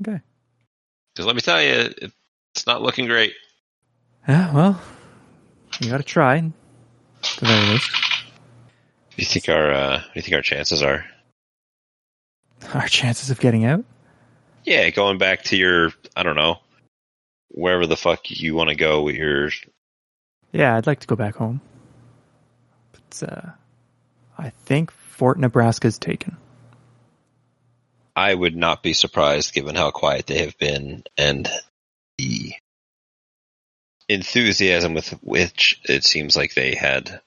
[0.00, 0.20] Okay.
[1.14, 1.92] Because let me tell you,
[2.62, 3.34] it's not looking great.
[4.28, 4.54] Yeah.
[4.54, 4.80] Well,
[5.80, 6.36] you got to try.
[6.36, 6.52] At
[7.40, 10.80] the very least, What do you think our uh, what do you think our chances
[10.80, 11.04] are?
[12.72, 13.84] our chances of getting out.
[14.62, 16.60] Yeah, going back to your I don't know
[17.48, 19.50] wherever the fuck you want to go with your.
[20.52, 21.60] Yeah, I'd like to go back home.
[22.92, 23.50] But uh,
[24.38, 26.36] I think Fort Nebraska is taken.
[28.14, 31.50] I would not be surprised given how quiet they have been and the
[34.08, 37.20] enthusiasm with which it seems like they had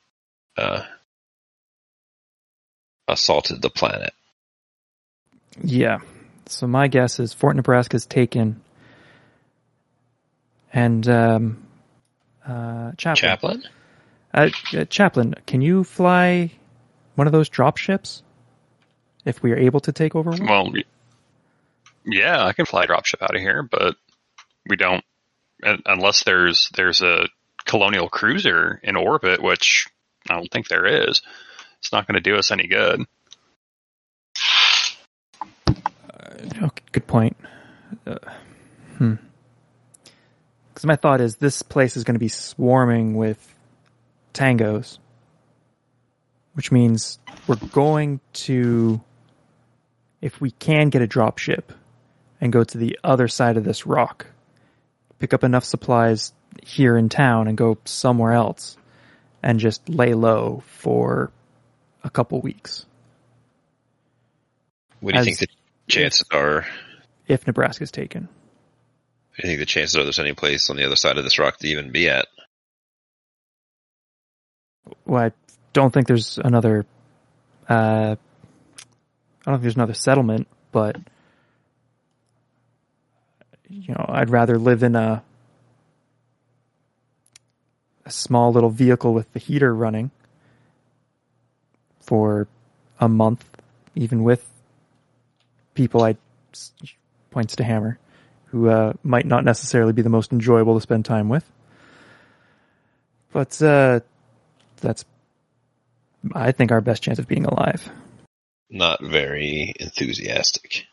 [0.57, 0.83] uh,
[3.07, 4.13] assaulted the planet.
[5.63, 5.99] Yeah.
[6.47, 8.61] So my guess is Fort Nebraska is taken.
[10.73, 11.67] And um,
[12.45, 13.15] uh, Chaplain.
[13.15, 13.63] Chaplain?
[14.33, 16.51] Uh, uh, Chaplain, can you fly
[17.15, 18.21] one of those drop ships?
[19.23, 20.45] If we are able to take over one?
[20.45, 20.73] Well,
[22.05, 23.95] yeah, I can fly a dropship out of here, but
[24.69, 25.01] we don't un-
[25.61, 27.27] unless there's there's a
[27.65, 29.87] colonial cruiser in orbit, which
[30.29, 31.21] I don't think there is.
[31.79, 33.05] It's not going to do us any good.
[36.61, 37.37] Okay, good point.
[38.05, 38.17] Uh,
[38.97, 39.15] hmm.
[40.69, 43.55] Because my thought is this place is going to be swarming with
[44.33, 44.97] tangos,
[46.53, 49.01] which means we're going to,
[50.21, 51.71] if we can get a drop ship
[52.41, 54.27] and go to the other side of this rock,
[55.19, 58.77] pick up enough supplies here in town and go somewhere else
[59.43, 61.31] and just lay low for
[62.03, 62.85] a couple weeks
[64.99, 65.47] What do you As- think the
[65.87, 66.65] chances are?
[67.27, 68.23] if Nebraska's taken.
[69.31, 71.23] What do you think the chances are there's any place on the other side of
[71.23, 72.27] this rock to even be at?
[75.05, 75.31] well, I
[75.73, 76.85] don't think there's another.
[77.67, 80.97] Uh, I don't think there's another settlement, but
[83.69, 85.23] you know, I'd rather live in a
[88.05, 90.11] a small little vehicle with the heater running
[92.01, 92.47] for
[92.99, 93.43] a month,
[93.95, 94.47] even with
[95.73, 96.15] people I
[97.31, 97.97] points to Hammer,
[98.45, 101.49] who uh, might not necessarily be the most enjoyable to spend time with.
[103.33, 104.01] But uh,
[104.81, 105.03] that's
[106.33, 107.89] I think our best chance of being alive.
[108.69, 110.85] Not very enthusiastic.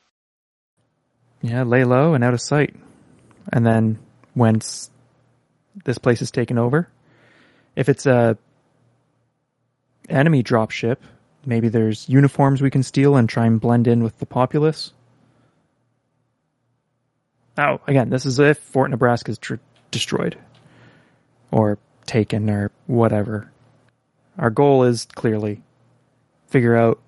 [1.43, 2.75] Yeah, lay low and out of sight.
[3.53, 3.99] And then
[4.35, 4.91] once
[5.85, 6.89] this place is taken over,
[7.75, 8.39] if it's a
[10.09, 10.99] enemy dropship,
[11.45, 14.93] maybe there's uniforms we can steal and try and blend in with the populace.
[17.57, 19.57] Now, again, this is if Fort Nebraska is tr-
[19.91, 20.39] destroyed
[21.51, 23.51] or taken or whatever.
[24.39, 25.63] Our goal is clearly
[26.49, 27.01] figure out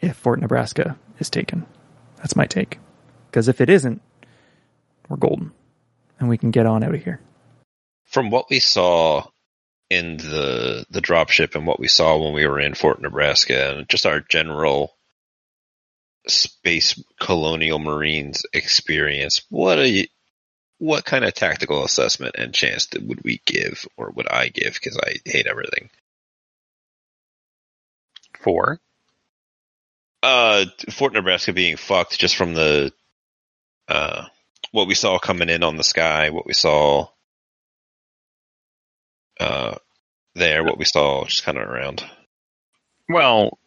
[0.00, 1.66] if Fort Nebraska is taken.
[2.16, 2.78] That's my take.
[3.30, 4.02] Because if it isn't,
[5.08, 5.52] we're golden
[6.18, 7.20] and we can get on out of here.
[8.04, 9.28] From what we saw
[9.88, 13.88] in the the dropship and what we saw when we were in Fort Nebraska and
[13.88, 14.96] just our general
[16.26, 20.06] space colonial marines experience, what are you,
[20.78, 24.98] what kind of tactical assessment and chance would we give or would I give because
[24.98, 25.90] I hate everything?
[28.40, 28.80] Four.
[30.22, 32.92] Uh, Fort Nebraska being fucked just from the
[33.90, 34.24] uh
[34.72, 37.08] what we saw coming in on the sky, what we saw
[39.38, 39.76] uh
[40.34, 42.04] there, what we saw just kind of around.
[43.08, 43.58] Well,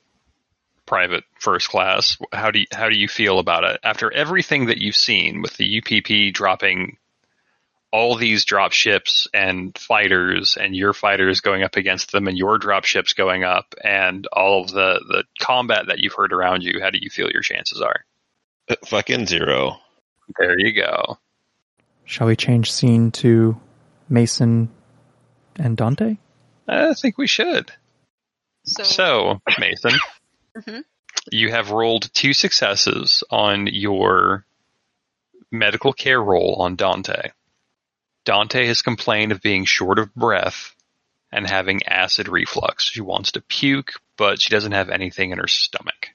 [0.86, 2.18] private first class.
[2.32, 5.58] How do you, how do you feel about it after everything that you've seen with
[5.58, 6.98] the UPP dropping
[7.92, 12.58] all these drop ships and fighters and your fighters going up against them and your
[12.58, 16.80] drop ships going up and all of the the combat that you've heard around you?
[16.82, 18.04] How do you feel your chances are?
[18.70, 19.78] Uh, Fucking zero.
[20.38, 21.18] There you go.
[22.06, 23.60] Shall we change scene to
[24.10, 24.70] Mason
[25.56, 26.18] and Dante?
[26.68, 27.72] I think we should.
[28.66, 29.92] So, So, Mason,
[30.58, 30.84] Mhm.
[31.32, 34.46] you have rolled two successes on your
[35.52, 37.32] medical care roll on Dante.
[38.26, 40.76] Dante has complained of being short of breath
[41.32, 42.86] and having acid reflux.
[42.86, 46.10] She wants to puke, but she doesn't have anything in her stomach.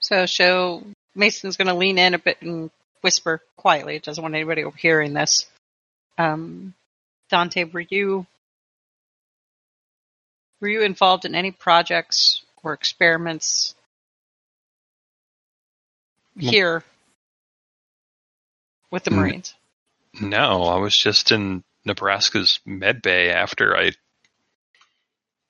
[0.00, 0.82] so show
[1.14, 2.70] Mason's going to lean in a bit and
[3.02, 3.96] whisper quietly.
[3.96, 5.46] It doesn't want anybody overhearing this.
[6.18, 6.74] Um,
[7.30, 8.26] Dante, were you
[10.60, 13.74] were you involved in any projects or experiments
[16.38, 16.84] here
[18.90, 19.16] with the Mm.
[19.16, 19.54] Marines?
[20.20, 23.92] No, I was just in Nebraska's med bay after I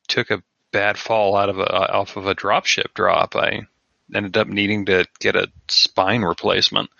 [0.09, 3.37] took a bad fall out of a off of a dropship drop.
[3.37, 3.67] I
[4.15, 6.91] ended up needing to get a spine replacement.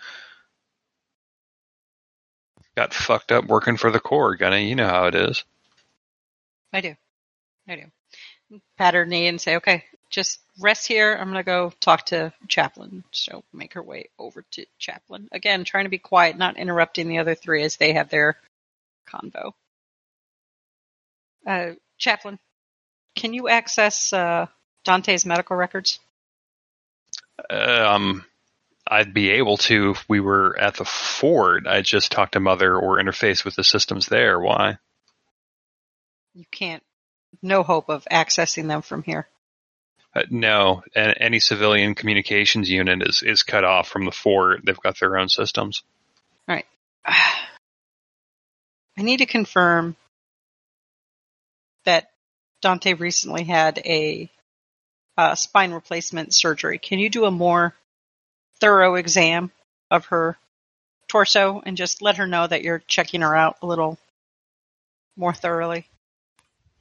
[2.77, 4.69] Got fucked up working for the Corps, Gunny.
[4.69, 5.45] You know how it is.
[6.73, 6.95] I do.
[7.69, 8.61] I do.
[8.79, 11.15] Pat her knee and say, okay, just rest here.
[11.15, 13.05] I'm gonna go talk to Chaplain.
[13.11, 17.19] So make her way over to Chaplain again, trying to be quiet, not interrupting the
[17.19, 18.37] other three as they have their
[19.09, 19.53] convo.
[21.47, 22.39] Uh, Chaplain,
[23.17, 24.47] can you access uh,
[24.85, 25.99] Dante's medical records?
[27.51, 28.25] Um,
[28.87, 31.67] I'd be able to if we were at the fort.
[31.67, 34.39] I just talk to Mother or interface with the systems there.
[34.39, 34.79] Why?
[36.35, 36.83] You can't.
[37.41, 39.29] No hope of accessing them from here.
[40.15, 44.61] Uh, no, a- any civilian communications unit is, is cut off from the fort.
[44.65, 45.83] They've got their own systems.
[46.49, 46.67] All right.
[47.07, 49.97] I need to confirm
[51.85, 52.11] that
[52.61, 54.31] Dante recently had a
[55.17, 56.79] uh, spine replacement surgery.
[56.79, 57.75] Can you do a more
[58.61, 59.51] thorough exam
[59.91, 60.37] of her
[61.09, 63.99] torso and just let her know that you're checking her out a little
[65.17, 65.87] more thoroughly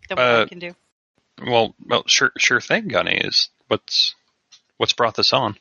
[0.07, 0.75] than what Uh, can do?
[1.45, 3.17] Well, well, sure, sure thing, Gunny.
[3.17, 4.15] Is what's
[4.77, 5.57] what's brought this on?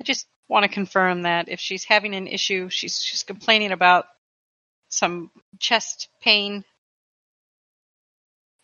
[0.00, 4.06] I just want to confirm that if she's having an issue, she's she's complaining about
[4.88, 6.64] some chest pain,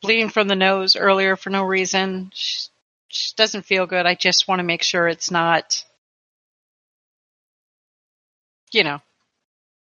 [0.03, 2.31] bleeding from the nose earlier for no reason.
[2.35, 2.69] She,
[3.09, 4.07] she doesn't feel good.
[4.07, 5.85] I just want to make sure it's not,
[8.73, 9.01] you know,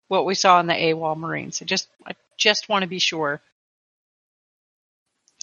[0.08, 1.62] what we saw in the AWOL Marines.
[1.62, 3.40] I just I just want to be sure.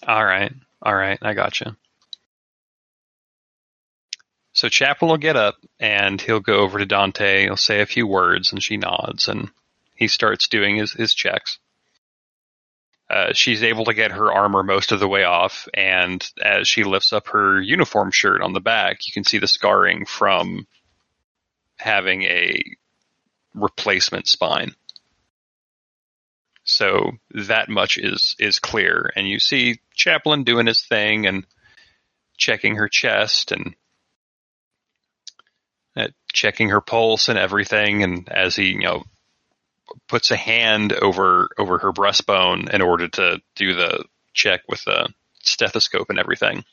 [0.08, 1.76] All right, all right, I got you.
[4.54, 7.44] So Chapel will get up and he'll go over to Dante.
[7.44, 9.50] He'll say a few words, and she nods, and
[9.96, 11.60] he starts doing his his checks.
[13.10, 16.84] Uh, she's able to get her armor most of the way off, and as she
[16.84, 20.68] lifts up her uniform shirt on the back, you can see the scarring from
[21.78, 22.62] having a
[23.56, 24.76] replacement spine.
[26.64, 31.48] So that much is is clear, and you see Chaplain doing his thing and
[32.38, 33.76] checking her chest and
[35.96, 38.04] uh, checking her pulse and everything.
[38.04, 39.04] And as he, you know,
[40.08, 45.10] puts a hand over over her breastbone in order to do the check with the
[45.42, 46.64] stethoscope and everything,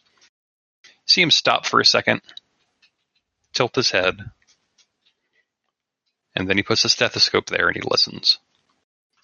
[1.06, 2.20] see him stop for a second,
[3.52, 4.18] tilt his head,
[6.34, 8.38] and then he puts the stethoscope there and he listens.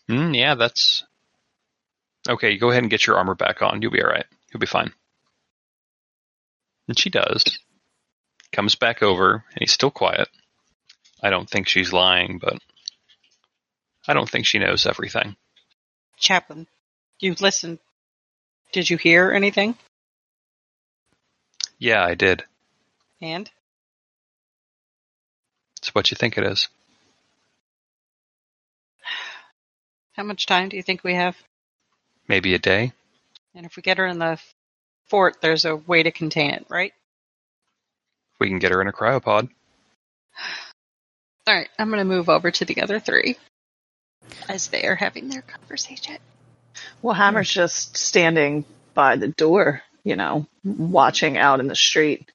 [0.08, 1.04] Mm, yeah, that's
[2.28, 2.56] okay.
[2.56, 3.82] Go ahead and get your armor back on.
[3.82, 4.26] You'll be all right.
[4.52, 4.92] You'll be fine.
[6.88, 7.44] And she does.
[8.52, 10.28] Comes back over, and he's still quiet.
[11.22, 12.58] I don't think she's lying, but
[14.06, 15.36] I don't think she knows everything.
[16.16, 16.66] Chaplain,
[17.20, 17.78] you listened.
[18.72, 19.76] Did you hear anything?
[21.78, 22.44] Yeah, I did.
[23.20, 23.50] And
[25.78, 26.68] It's what you think it is.
[30.12, 31.36] how much time do you think we have?
[32.28, 32.92] Maybe a day.
[33.54, 34.40] And if we get her in the
[35.08, 36.92] fort, there's a way to contain it, right?
[38.40, 39.48] We can get her in a cryopod.
[41.46, 43.36] All right, I'm going to move over to the other three
[44.48, 46.18] as they are having their conversation.
[47.00, 48.64] Well, Hammer's just standing
[48.94, 52.30] by the door, you know, watching out in the street,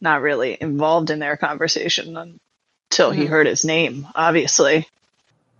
[0.00, 3.28] not really involved in their conversation until he Mhm.
[3.28, 4.88] heard his name, obviously.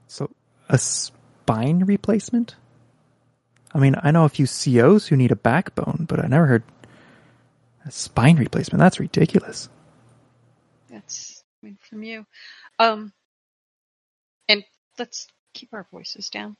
[0.08, 0.30] So,
[0.68, 2.54] a spine replacement?
[3.72, 6.62] I mean, I know a few COs who need a backbone, but I never heard
[7.84, 8.78] a spine replacement.
[8.78, 9.68] That's ridiculous.
[10.88, 12.24] That's coming from you.
[12.78, 13.12] Um,
[14.48, 14.64] and
[14.98, 16.56] let's keep our voices down.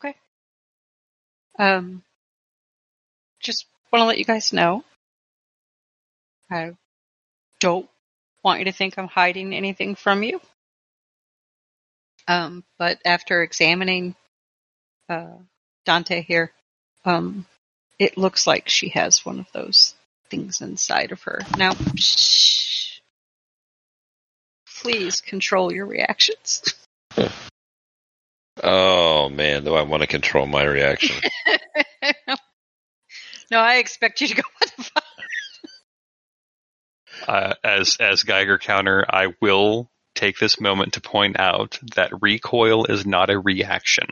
[0.00, 0.16] Okay.
[1.58, 2.02] Um,
[3.40, 4.84] just want to let you guys know.
[6.50, 6.72] I
[7.60, 7.88] don't
[8.42, 10.40] want you to think I'm hiding anything from you.
[12.26, 14.14] Um, but after examining
[15.08, 15.36] uh,
[15.84, 16.52] Dante here,
[17.04, 17.46] um,
[17.98, 19.94] it looks like she has one of those
[20.28, 21.40] things inside of her.
[21.56, 23.00] Now, shh.
[24.82, 26.74] Please control your reactions.
[28.62, 31.16] Oh man, do I want to control my reaction?
[33.50, 34.42] no, I expect you to go.
[34.58, 35.04] What the fuck?
[37.28, 42.86] Uh, as as Geiger counter, I will take this moment to point out that recoil
[42.86, 44.06] is not a reaction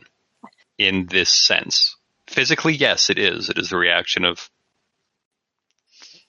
[0.79, 1.97] in this sense.
[2.29, 3.49] Physically, yes, it is.
[3.49, 4.49] It is the reaction of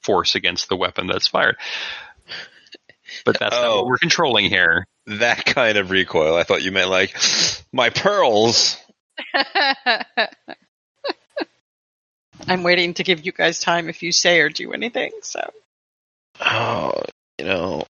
[0.02, 1.58] force against the weapon that's fired.
[3.26, 3.76] But that's not Oh.
[3.82, 4.88] what we're controlling here.
[5.08, 6.36] That kind of recoil.
[6.36, 7.16] I thought you meant like
[7.72, 8.78] my pearls.
[12.48, 15.12] I'm waiting to give you guys time if you say or do anything.
[15.22, 15.52] So
[16.40, 17.04] Oh,
[17.38, 17.86] you know,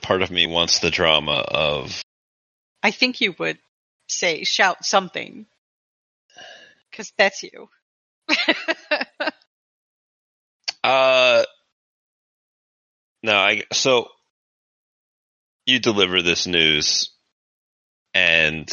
[0.00, 2.02] part of me wants the drama of
[2.82, 3.58] I think you would
[4.08, 5.46] say shout something
[6.90, 7.68] because that's you.
[10.84, 11.44] Uh,
[13.22, 14.08] no, I so
[15.68, 17.10] you deliver this news,
[18.14, 18.66] and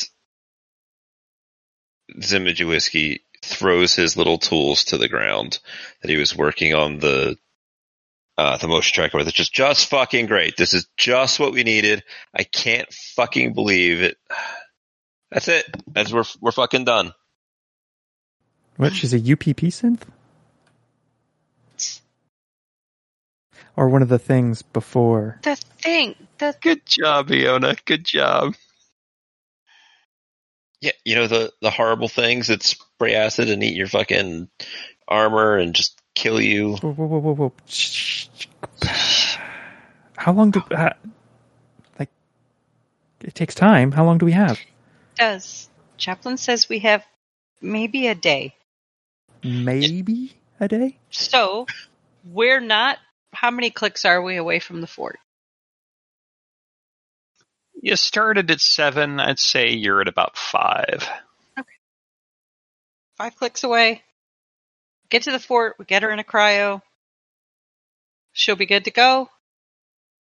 [2.18, 5.60] Zimijuiski throws his little tools to the ground
[6.02, 7.38] that he was working on the
[8.38, 9.28] uh, the motion tracker with.
[9.28, 10.56] It's just just fucking great.
[10.58, 12.04] This is just what we needed.
[12.34, 14.18] I can't fucking believe it.
[15.32, 15.66] That's it.
[15.88, 17.14] That's we're we're fucking done.
[18.78, 18.94] What?
[18.94, 20.02] She's a UPP synth?
[23.76, 25.40] Or one of the things before?
[25.44, 27.76] The thing, the Good job, Iona.
[27.86, 28.56] Good job.
[30.82, 34.50] Yeah, you know the the horrible things that spray acid and eat your fucking
[35.08, 36.76] armor and just kill you.
[36.76, 37.54] Whoa, whoa, whoa, whoa.
[40.18, 40.92] How long do uh,
[41.98, 42.10] like?
[43.22, 43.92] It takes time.
[43.92, 44.60] How long do we have?
[45.16, 45.70] does.
[45.98, 47.04] Chaplain says we have
[47.62, 48.56] maybe a day.
[49.44, 50.98] Maybe a day.
[51.10, 51.68] So
[52.24, 52.98] we're not.
[53.34, 55.20] How many clicks are we away from the fort?
[57.86, 59.20] You started at seven.
[59.20, 61.08] I'd say you're at about five.
[61.60, 61.78] Okay.
[63.16, 64.02] Five clicks away.
[65.12, 65.76] Get to the fort.
[65.78, 66.82] We get her in a cryo.
[68.34, 69.30] She'll be good to go.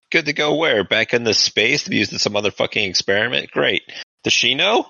[0.10, 0.84] Good to go where?
[0.84, 3.52] Back in the space to be used in some other fucking experiment?
[3.52, 3.84] Great.
[4.24, 4.88] Does she know?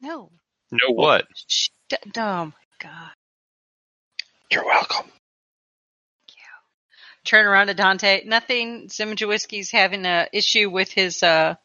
[0.00, 0.30] No.
[0.70, 1.26] Know what?
[1.48, 3.10] She, d- oh my god.
[4.48, 5.10] You're welcome.
[7.24, 8.24] Turn around to Dante.
[8.24, 8.88] Nothing.
[8.88, 11.56] Zimijuiski's having a issue with his uh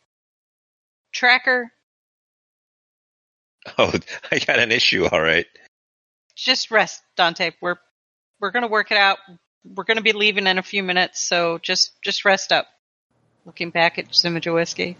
[1.11, 1.71] tracker.
[3.77, 3.91] Oh,
[4.31, 5.45] I got an issue, all right.
[6.37, 7.51] Just rest, Dante.
[7.59, 7.75] We're
[8.39, 9.17] we're gonna work it out.
[9.65, 12.67] We're gonna be leaving in a few minutes, so just just rest up.
[13.45, 14.95] Looking back at Zimijuiski.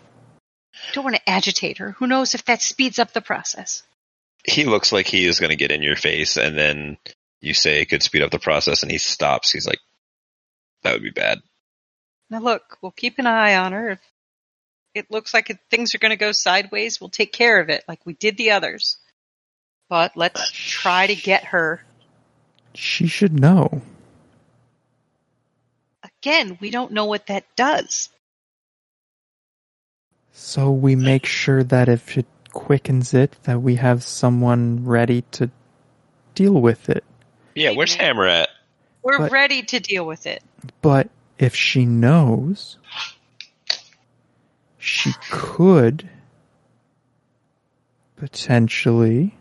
[0.94, 1.92] Don't want to agitate her.
[1.92, 3.84] Who knows if that speeds up the process.
[4.44, 6.98] He looks like he is going to get in your face, and then
[7.42, 9.52] you say it could speed up the process, and he stops.
[9.52, 9.80] He's like,
[10.84, 11.40] that would be bad.
[12.30, 13.92] Now look, we'll keep an eye on her.
[13.92, 14.02] If
[14.94, 17.84] it looks like it, things are going to go sideways, we'll take care of it
[17.88, 18.98] like we did the others.
[19.90, 21.82] But let's try to get her.
[22.74, 23.82] She should know.
[26.22, 28.10] Again, we don't know what that does.
[30.34, 35.50] So we make sure that if it quickens it, that we have someone ready to
[36.36, 37.04] deal with it.
[37.56, 38.50] Yeah, where's Hammer at?
[39.08, 40.44] We're But- ready to deal with it.
[40.82, 42.78] But if she knows,
[44.78, 46.10] she could
[48.18, 49.38] potentially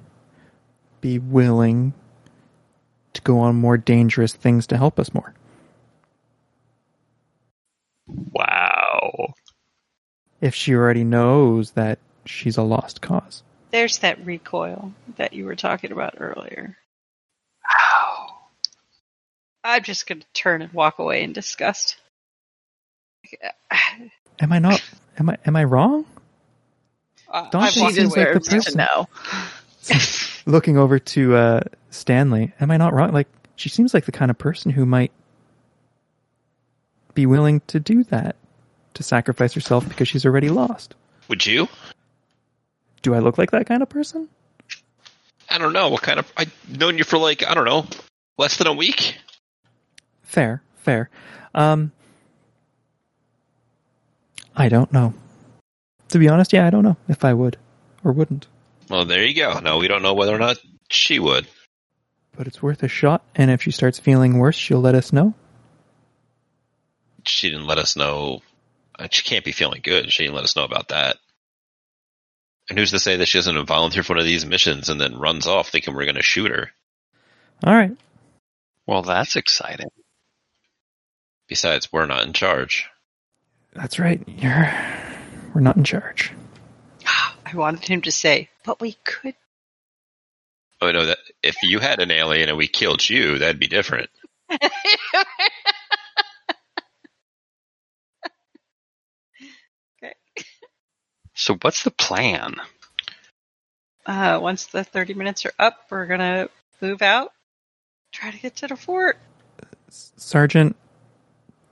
[1.00, 1.94] be willing
[3.14, 5.34] to go on more dangerous things to help us more.
[8.06, 9.34] Wow.
[10.40, 13.42] If she already knows that she's a lost cause.
[13.72, 16.78] There's that recoil that you were talking about earlier.
[19.66, 19.72] Wow.
[19.72, 21.96] I'm just going to turn and walk away in disgust.
[24.40, 24.82] Am I not?
[25.18, 25.38] Am I?
[25.44, 26.06] Am I wrong?
[27.28, 29.08] Uh, Don't she seems like the person- know.
[30.46, 31.60] Looking over to uh,
[31.90, 33.12] Stanley, am I not wrong?
[33.12, 35.10] Like she seems like the kind of person who might
[37.14, 38.36] be willing to do that,
[38.94, 40.94] to sacrifice herself because she's already lost.
[41.28, 41.68] Would you?
[43.02, 44.28] Do I look like that kind of person?
[45.50, 45.88] I don't know.
[45.88, 46.32] What kind of.
[46.36, 47.86] I've known you for like, I don't know,
[48.38, 49.16] less than a week?
[50.26, 51.08] Fair, fair.
[51.54, 51.92] Um,
[54.54, 55.14] I don't know.
[56.10, 57.56] To be honest, yeah, I don't know if I would
[58.04, 58.46] or wouldn't.
[58.88, 59.58] Well, there you go.
[59.60, 60.58] No, we don't know whether or not
[60.88, 61.46] she would.
[62.36, 65.34] But it's worth a shot, and if she starts feeling worse, she'll let us know.
[67.24, 68.42] She didn't let us know.
[68.98, 70.12] uh, She can't be feeling good.
[70.12, 71.16] She didn't let us know about that.
[72.68, 75.18] And who's to say that she doesn't volunteer for one of these missions and then
[75.18, 76.70] runs off thinking we're going to shoot her?
[77.64, 77.96] All right.
[78.86, 79.88] Well, that's exciting.
[81.48, 82.86] Besides, we're not in charge.
[83.74, 84.22] That's right.
[84.26, 84.72] You're
[85.54, 86.32] we're not in charge.
[87.06, 89.34] I wanted him to say, but we could.
[90.80, 94.10] Oh no, that if you had an alien and we killed you, that'd be different.
[100.02, 100.14] Okay.
[101.34, 102.56] So what's the plan?
[104.06, 106.48] uh, once the 30 minutes are up, we're going to
[106.80, 107.32] move out,
[108.12, 109.18] try to get to the fort.
[109.90, 110.76] Sergeant,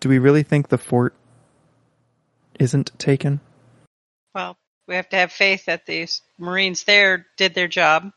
[0.05, 1.15] do we really think the fort
[2.61, 3.41] isn't taken?
[4.35, 4.55] Well,
[4.87, 8.13] we have to have faith that these Marines there did their job,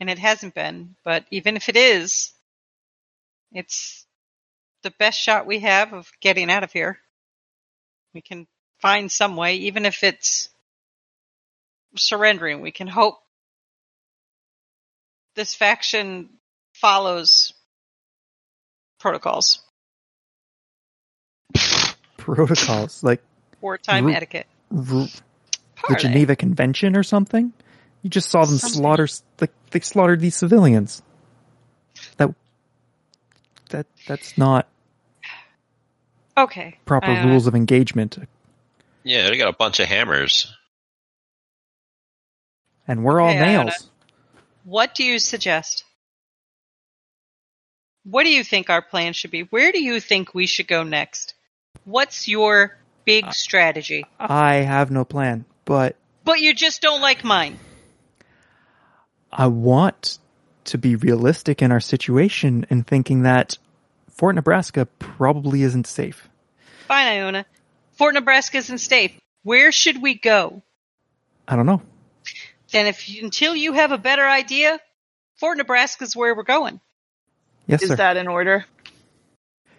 [0.00, 0.96] and it hasn't been.
[1.04, 2.32] But even if it is,
[3.52, 4.06] it's
[4.82, 6.98] the best shot we have of getting out of here.
[8.14, 8.46] We can
[8.80, 10.48] find some way, even if it's
[11.94, 12.62] surrendering.
[12.62, 13.18] We can hope
[15.36, 16.30] this faction
[16.72, 17.52] follows
[18.98, 19.60] protocols,
[22.16, 23.22] Protocols like
[23.60, 24.46] wartime Ru- etiquette.
[24.70, 25.06] r-
[25.88, 27.52] the Geneva Convention or something.
[28.02, 28.80] You just saw them Something.
[28.80, 29.08] slaughter.
[29.40, 31.02] Like they slaughtered these civilians.
[32.16, 32.34] That
[33.70, 34.68] that that's not
[36.36, 36.78] Okay.
[36.84, 38.18] proper uh, rules of engagement.
[39.04, 40.52] Yeah, they got a bunch of hammers.
[42.88, 43.64] And we're all Okay, Iona.
[43.64, 43.90] nails.
[44.64, 45.84] What do you suggest?
[48.04, 49.42] What do you think our plan should be?
[49.42, 51.34] Where do you think we should go next?
[51.84, 54.04] What's your big Uh, strategy?
[54.18, 57.58] I have no plan, but But you just don't like mine.
[59.32, 60.18] I want
[60.64, 63.58] to be realistic in our situation and thinking that
[64.10, 66.28] Fort Nebraska probably isn't safe.
[66.86, 67.46] Fine, Iona.
[67.92, 69.12] Fort Nebraska isn't safe.
[69.42, 70.62] Where should we go?
[71.48, 71.82] I don't know.
[72.70, 74.78] Then if you, until you have a better idea,
[75.36, 76.80] Fort Nebraska is where we're going.
[77.66, 77.96] Yes, Is sir.
[77.96, 78.64] that in order?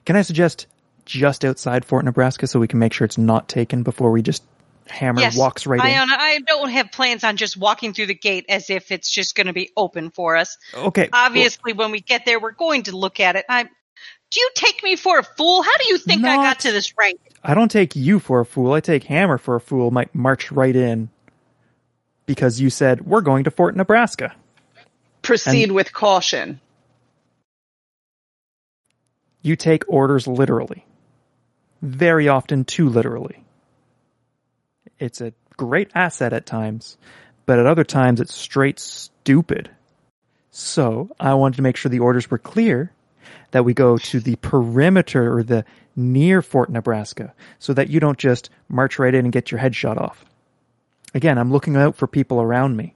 [0.06, 0.68] Can I suggest
[1.06, 4.44] just outside Fort Nebraska so we can make sure it's not taken before we just
[4.88, 8.46] hammer yes, walks right Iona, I don't have plans on just walking through the gate
[8.50, 10.58] as if it's just going to be open for us.
[10.74, 10.80] in?
[10.80, 11.10] Okay.
[11.12, 13.46] well, Obviously, when we get there, we're going to look at it.
[13.48, 15.62] I, do you take me for a fool?
[15.62, 17.20] How do you think I got to this rank?
[17.44, 18.74] I don't take you for a fool.
[18.74, 19.92] I take Hammer for a fool.
[19.92, 21.10] Might march right in
[22.26, 24.34] because you said we're going to Fort Nebraska.
[25.22, 26.60] Proceed with caution.
[29.42, 30.86] You take orders literally.
[31.84, 33.44] Very often too literally.
[35.00, 36.98] It's a great asset at times,
[37.46, 39.70] but at other times it's straight stupid.
[40.50, 42.94] So I wanted to make sure the orders were clear
[43.52, 48.18] that we go to the perimeter or the near Fort Nebraska so that you don't
[48.18, 50.24] just march right in and get your head shot off.
[51.14, 52.96] Again, I'm looking out for people around me.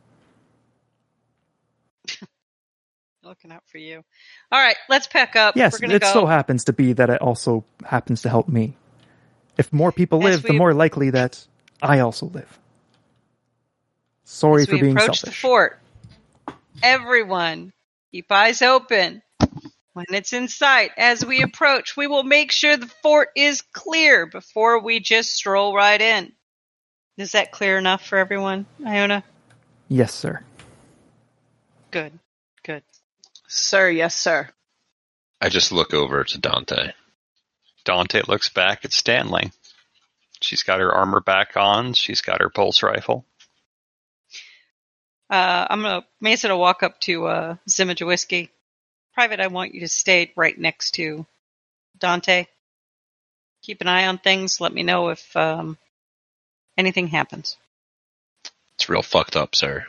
[3.27, 4.05] Looking out for you.
[4.53, 5.57] All right, let's pack up.
[5.57, 6.13] Yes, it go.
[6.13, 8.77] so happens to be that it also happens to help me.
[9.57, 11.45] If more people live, the more likely that
[11.81, 12.57] I also live.
[14.23, 15.41] Sorry for we being approach selfish.
[15.41, 15.79] the fort.
[16.81, 17.73] Everyone,
[18.11, 19.21] keep eyes open.
[19.91, 24.25] When it's in sight, as we approach, we will make sure the fort is clear
[24.25, 26.31] before we just stroll right in.
[27.17, 29.25] Is that clear enough for everyone, Iona?
[29.89, 30.43] Yes, sir.
[31.91, 32.17] Good,
[32.63, 32.83] good.
[33.47, 34.49] Sir, yes, sir.
[35.39, 36.91] I just look over to Dante.
[37.85, 39.51] Dante looks back at Stanley.
[40.41, 41.93] She's got her armor back on.
[41.93, 43.25] She's got her pulse rifle.
[45.29, 48.49] Uh, I'm gonna Mason will walk up to uh, Zimajawiski.
[49.13, 51.25] Private, I want you to stay right next to
[51.97, 52.45] Dante.
[53.63, 54.61] Keep an eye on things.
[54.61, 55.77] Let me know if um,
[56.77, 57.57] anything happens.
[58.75, 59.87] It's real fucked up, sir.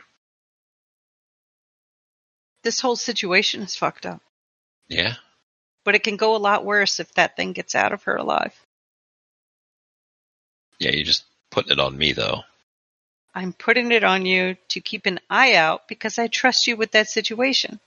[2.63, 4.21] This whole situation is fucked up,
[4.87, 5.15] Yeah?
[5.85, 8.53] but it can go a lot worse if that thing gets out of her alive.
[10.79, 12.43] Yeah, you're just putting it on me, though.
[13.33, 16.91] I'm putting it on you to keep an eye out because I trust you with
[16.91, 17.79] that situation.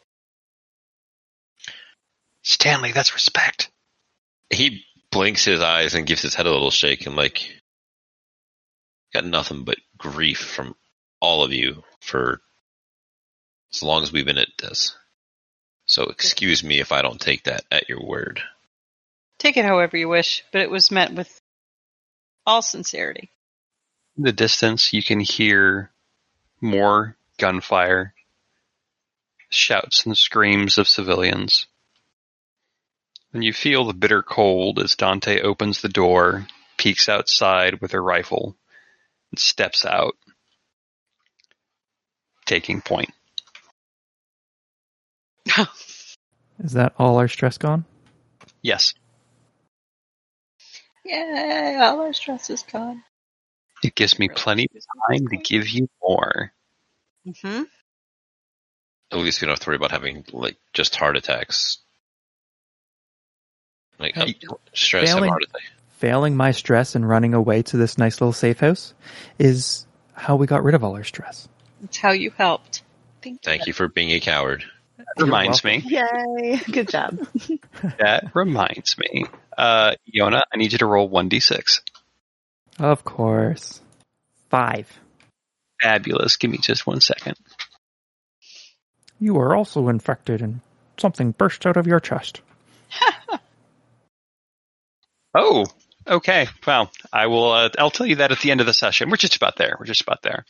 [2.42, 3.70] Stanley, that's respect.
[4.50, 7.48] He blinks his eyes and gives his head a little shake and, like,
[9.12, 10.74] got nothing but grief from
[11.20, 12.40] all of you for
[13.72, 14.94] as long as we've been at this.
[15.86, 18.40] So excuse me if I don't take that at your word.
[19.38, 21.40] Take it however you wish, but it was meant with
[22.46, 23.30] all sincerity.
[24.16, 25.90] In the distance, you can hear
[26.60, 28.14] more gunfire,
[29.48, 31.66] shouts and screams of civilians.
[33.32, 36.46] And you feel the bitter cold as Dante opens the door,
[36.76, 38.56] peeks outside with her rifle,
[39.30, 40.14] and steps out,
[42.44, 43.10] taking point.
[46.64, 47.84] Is that all our stress gone?
[48.62, 48.94] Yes,
[51.04, 53.02] Yay, all our stress is gone.
[53.82, 56.52] it gives me plenty of time to give you more.
[57.26, 57.62] Mm-hmm.
[59.10, 61.78] At least we don't have to worry about having, like, just heart attacks.
[63.98, 64.36] Like, Hey,
[64.74, 65.62] stress and failing- heart attack.
[65.98, 68.92] Failing my stress and running away to this nice little safe house
[69.38, 71.48] is how we got rid of all our stress.
[71.84, 72.82] It's how you helped.
[73.22, 74.64] Thank, Thank you for being a coward.
[75.16, 75.82] That reminds me.
[75.84, 76.56] Yay.
[76.70, 77.18] Good job.
[77.98, 79.24] That reminds me.
[79.56, 81.80] Uh, Iona, I need you to roll 1d6.
[82.78, 83.80] Of course.
[84.50, 84.88] Five.
[85.80, 86.36] Fabulous.
[86.36, 87.36] Give me just one second.
[89.18, 90.60] You are also infected and
[90.96, 92.40] something burst out of your chest.
[95.34, 95.64] Oh,
[96.06, 96.46] okay.
[96.66, 97.50] Well, I will.
[97.52, 99.08] Uh, I'll tell you that at the end of the session.
[99.10, 99.76] We're just about there.
[99.78, 100.44] We're just about there.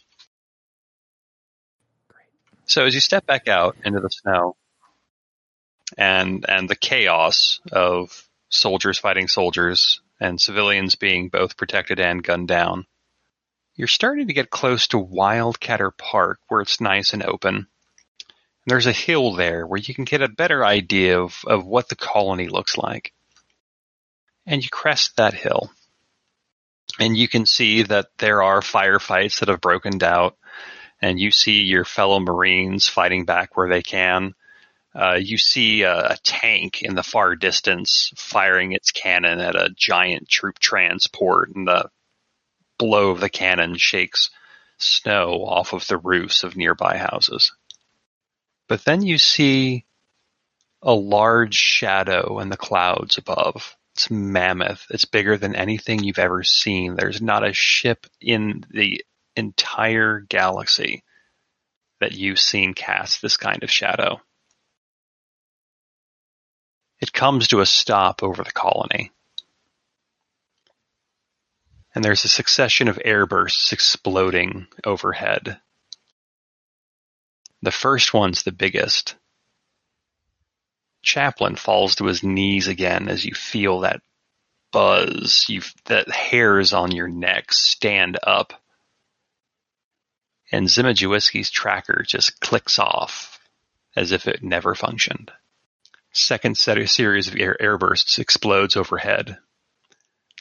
[2.73, 4.57] So as you step back out into the snow,
[5.99, 12.49] and and the chaos of soldiers fighting soldiers and civilians being both protected and gunned
[12.49, 12.87] down.
[13.75, 17.57] You're starting to get close to Wildcatter Park where it's nice and open.
[17.57, 17.66] And
[18.66, 21.97] there's a hill there where you can get a better idea of, of what the
[21.97, 23.12] colony looks like.
[24.47, 25.70] And you crest that hill.
[26.99, 30.39] And you can see that there are firefights that have broken out.
[31.03, 34.34] And you see your fellow Marines fighting back where they can.
[34.94, 39.74] Uh, you see a, a, tank in the far distance firing its cannon at a
[39.74, 41.90] giant troop transport, and the
[42.78, 44.30] blow of the cannon shakes
[44.76, 47.53] snow off of the roofs of nearby houses.
[48.68, 49.86] But then you see
[50.82, 53.76] a large shadow in the clouds above.
[53.94, 54.86] It's mammoth.
[54.90, 56.96] It's bigger than anything you've ever seen.
[56.96, 59.05] There's not a ship in the
[59.37, 61.05] entire galaxy
[62.01, 64.20] that you've seen cast this kind of shadow.
[67.01, 69.11] It comes to a stop over the colony.
[71.95, 75.61] And there's a succession of airbursts exploding overhead.
[77.61, 79.14] The first one's the biggest.
[81.03, 84.01] Chaplain falls to his knees again as you feel that
[84.72, 88.62] buzz, you that hairs on your neck stand up.
[90.53, 93.40] And Zimajuiski's tracker just clicks off
[93.96, 95.32] as if it never functioned.
[96.12, 99.38] Second series of air airbursts explodes overhead.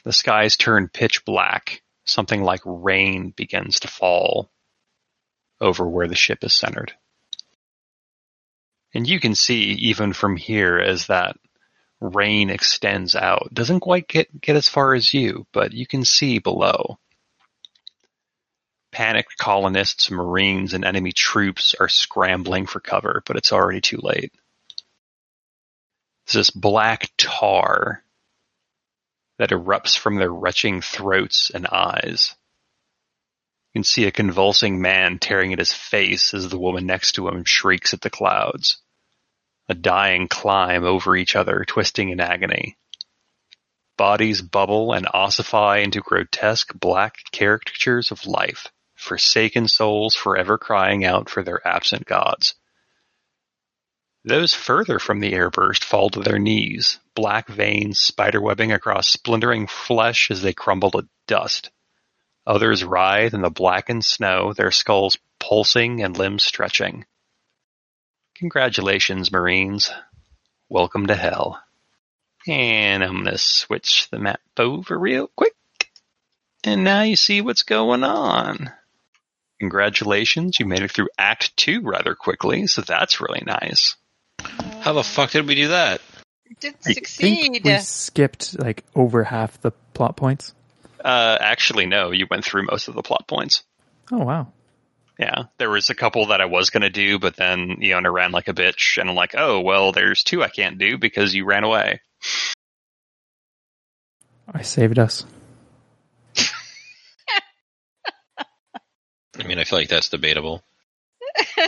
[0.04, 1.82] The skies turn pitch black.
[2.04, 4.50] Something like rain begins to fall
[5.60, 6.92] over where the ship is centered.
[8.92, 11.36] And you can see even from here as that
[12.00, 13.48] rain extends out.
[13.54, 16.98] Doesn't quite get, get as far as you, but you can see below.
[18.92, 24.32] Panicked colonists, marines, and enemy troops are scrambling for cover, but it's already too late.
[26.26, 28.04] There's this black tar
[29.38, 32.36] that erupts from their retching throats and eyes.
[33.72, 37.28] You can see a convulsing man tearing at his face as the woman next to
[37.28, 38.76] him shrieks at the clouds.
[39.68, 42.76] A dying climb over each other, twisting in agony.
[43.96, 48.71] Bodies bubble and ossify into grotesque black caricatures of life,
[49.02, 52.54] forsaken souls forever crying out for their absent gods.
[54.24, 60.30] Those further from the airburst fall to their knees, black veins spiderwebbing across splintering flesh
[60.30, 61.70] as they crumble to dust.
[62.46, 67.04] Others writhe in the blackened snow, their skulls pulsing and limbs stretching.
[68.36, 69.90] Congratulations, Marines.
[70.68, 71.62] Welcome to hell.
[72.46, 75.54] And I'm going to switch the map over real quick.
[76.64, 78.72] And now you see what's going on.
[79.62, 83.94] Congratulations, you made it through Act 2 rather quickly, so that's really nice.
[84.80, 86.00] How the fuck did we do that?
[86.58, 87.52] Did I succeed.
[87.52, 90.52] think we skipped like over half the plot points.
[91.04, 93.62] Uh, actually, no, you went through most of the plot points.
[94.10, 94.48] Oh wow.
[95.16, 98.32] Yeah, there was a couple that I was going to do, but then Iona ran
[98.32, 101.44] like a bitch, and I'm like, oh, well, there's two I can't do because you
[101.44, 102.00] ran away.
[104.52, 105.24] I saved us.
[109.38, 110.62] I mean, I feel like that's debatable.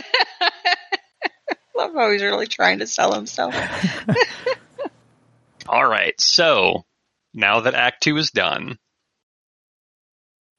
[1.75, 3.55] Love how he's really trying to sell himself.
[5.67, 6.85] All right, so
[7.33, 8.77] now that Act Two is done,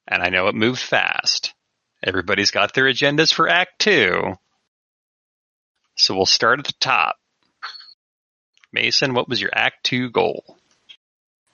[0.09, 1.55] and I know it moved fast,
[2.03, 4.35] everybody's got their agendas for Act Two.
[5.95, 7.17] So we'll start at the top.
[8.73, 10.59] Mason, what was your Act Two goal?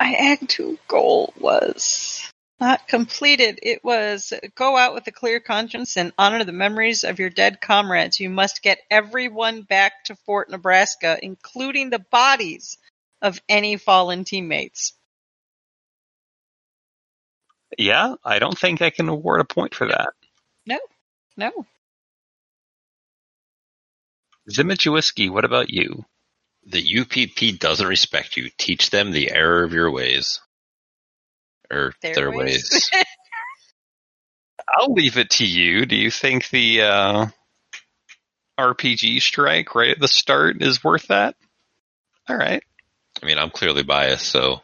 [0.02, 2.31] My Act 2 goal was
[2.62, 3.58] not completed.
[3.60, 7.60] It was go out with a clear conscience and honor the memories of your dead
[7.60, 8.20] comrades.
[8.20, 12.78] You must get everyone back to Fort Nebraska, including the bodies
[13.20, 14.92] of any fallen teammates.
[17.76, 20.10] Yeah, I don't think I can award a point for that.
[20.64, 20.78] No,
[21.36, 21.66] no.
[24.48, 26.04] Zimajuiski, what about you?
[26.64, 28.50] The UPP doesn't respect you.
[28.56, 30.40] Teach them the error of your ways.
[31.72, 32.68] Or Their their, ways.
[32.72, 32.90] ways.
[34.78, 35.86] I'll leave it to you.
[35.86, 37.26] Do you think the uh,
[38.58, 41.34] RPG strike right at the start is worth that?
[42.28, 42.62] All right.
[43.22, 44.60] I mean, I'm clearly biased, so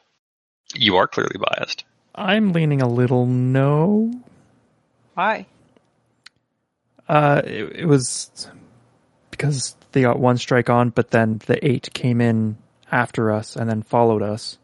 [0.74, 1.84] You are clearly biased.
[2.14, 4.12] I'm leaning a little no.
[5.14, 5.46] Why?
[7.08, 8.30] Uh, it, it was
[9.30, 12.56] because they got one strike on, but then the eight came in
[12.90, 14.58] after us and then followed us.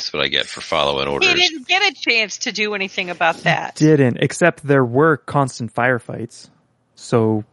[0.00, 1.28] That's what I get for following He orders.
[1.32, 3.74] He didn't get a chance to do anything about that.
[3.76, 6.48] Didn't, except there were constant firefights,
[6.94, 7.44] so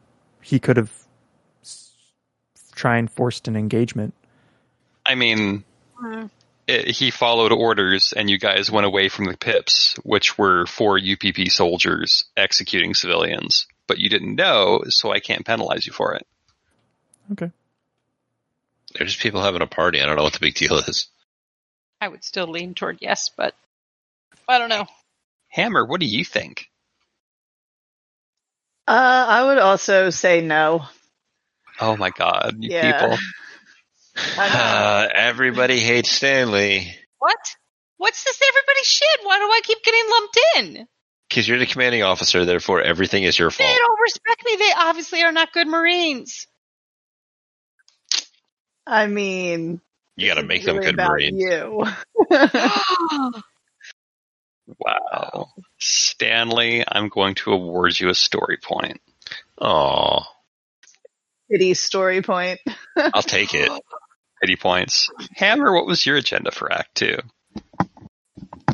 [0.41, 0.91] he could have
[1.61, 1.91] s-
[2.73, 4.13] try and forced an engagement.
[5.05, 5.65] I mean,
[5.99, 6.27] Hmm.
[6.67, 10.97] it, he followed orders, and you guys went away from the pips, which were four
[10.97, 13.67] UPP soldiers executing civilians.
[13.87, 16.25] But you didn't know, so I can't penalize you for it.
[17.33, 17.51] Okay.
[18.93, 20.01] They're just people having a party.
[20.01, 21.07] I don't know what the big deal is.
[21.99, 23.55] I would still lean toward yes, but
[24.47, 24.85] I don't know.
[25.49, 26.67] Hammer, what do you think?
[28.87, 30.85] Uh, I would also say no.
[31.79, 33.01] Oh my god, you Yeah.
[33.01, 33.17] people.
[34.37, 37.37] Uh, everybody hates Stanley What?
[37.97, 39.19] What's this everybody shit?
[39.23, 40.87] Why do I keep getting lumped in?
[41.29, 42.45] because you're the commanding officer.
[42.45, 43.67] Therefore, everything is your fault.
[43.69, 44.55] They don't respect me.
[44.57, 46.47] They obviously are not good Marines.
[48.85, 49.81] I mean,
[50.17, 51.41] You got to make is them really good Marines.
[51.41, 51.85] You.
[54.69, 54.73] Oh.
[54.79, 55.47] Wow.
[55.79, 58.99] Stanley, I'm going to award you a story point.
[59.61, 60.23] Aw,
[61.49, 62.59] Pity story point.
[62.97, 63.71] I'll take it.
[64.41, 65.09] Pity points.
[65.35, 67.17] Hammer, what was your agenda for Act Two?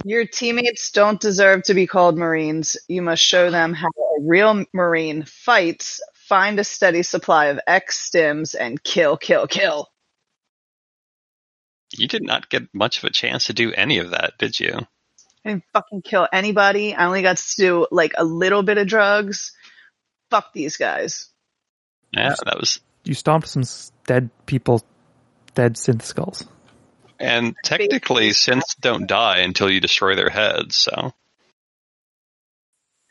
[0.03, 2.75] Your teammates don't deserve to be called Marines.
[2.87, 8.09] You must show them how a real Marine fights, find a steady supply of X
[8.09, 9.89] stims, and kill, kill, kill.
[11.95, 14.79] You did not get much of a chance to do any of that, did you?
[15.45, 16.95] I didn't fucking kill anybody.
[16.95, 19.51] I only got to do like a little bit of drugs.
[20.29, 21.29] Fuck these guys.
[22.11, 22.79] Yeah, that was.
[23.03, 23.63] You stomped some
[24.07, 24.81] dead people,
[25.53, 26.45] dead synth skulls.
[27.19, 30.77] And technically, synths don't die until you destroy their heads.
[30.77, 31.13] So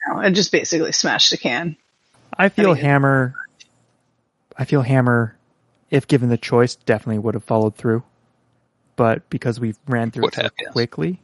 [0.09, 1.77] No, I just basically smashed a can.
[2.37, 3.35] I feel mean- Hammer.
[4.57, 5.37] I feel Hammer,
[5.91, 8.03] if given the choice, definitely would have followed through.
[8.97, 10.73] But because we ran through Would it so have, yes.
[10.73, 11.21] quickly,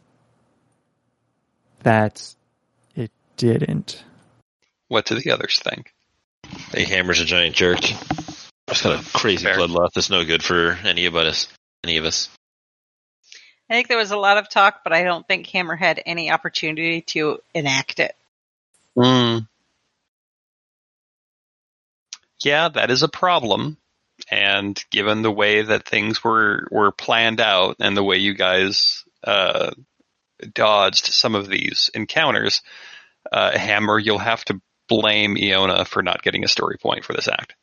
[1.83, 2.35] that
[2.97, 4.03] it didn't.
[4.89, 5.93] what do the others think?
[6.73, 7.81] Hey, Hammer's a giant jerk.
[8.69, 9.57] It's got a crazy Fair.
[9.59, 9.97] bloodlust.
[9.97, 11.49] It's no good for any of us.
[11.85, 12.29] Any of us.
[13.71, 16.31] I think there was a lot of talk, but I don't think Hammer had any
[16.31, 18.15] opportunity to enact it.
[18.97, 19.47] Mm.
[22.43, 23.78] Yeah, that is a problem.
[24.31, 29.05] And given the way that things were were planned out and the way you guys
[29.25, 29.71] uh,
[30.55, 32.63] dodged some of these encounters,
[33.33, 37.29] uh, Hammer, you'll have to blame Iona for not getting a story point for this
[37.29, 37.55] act.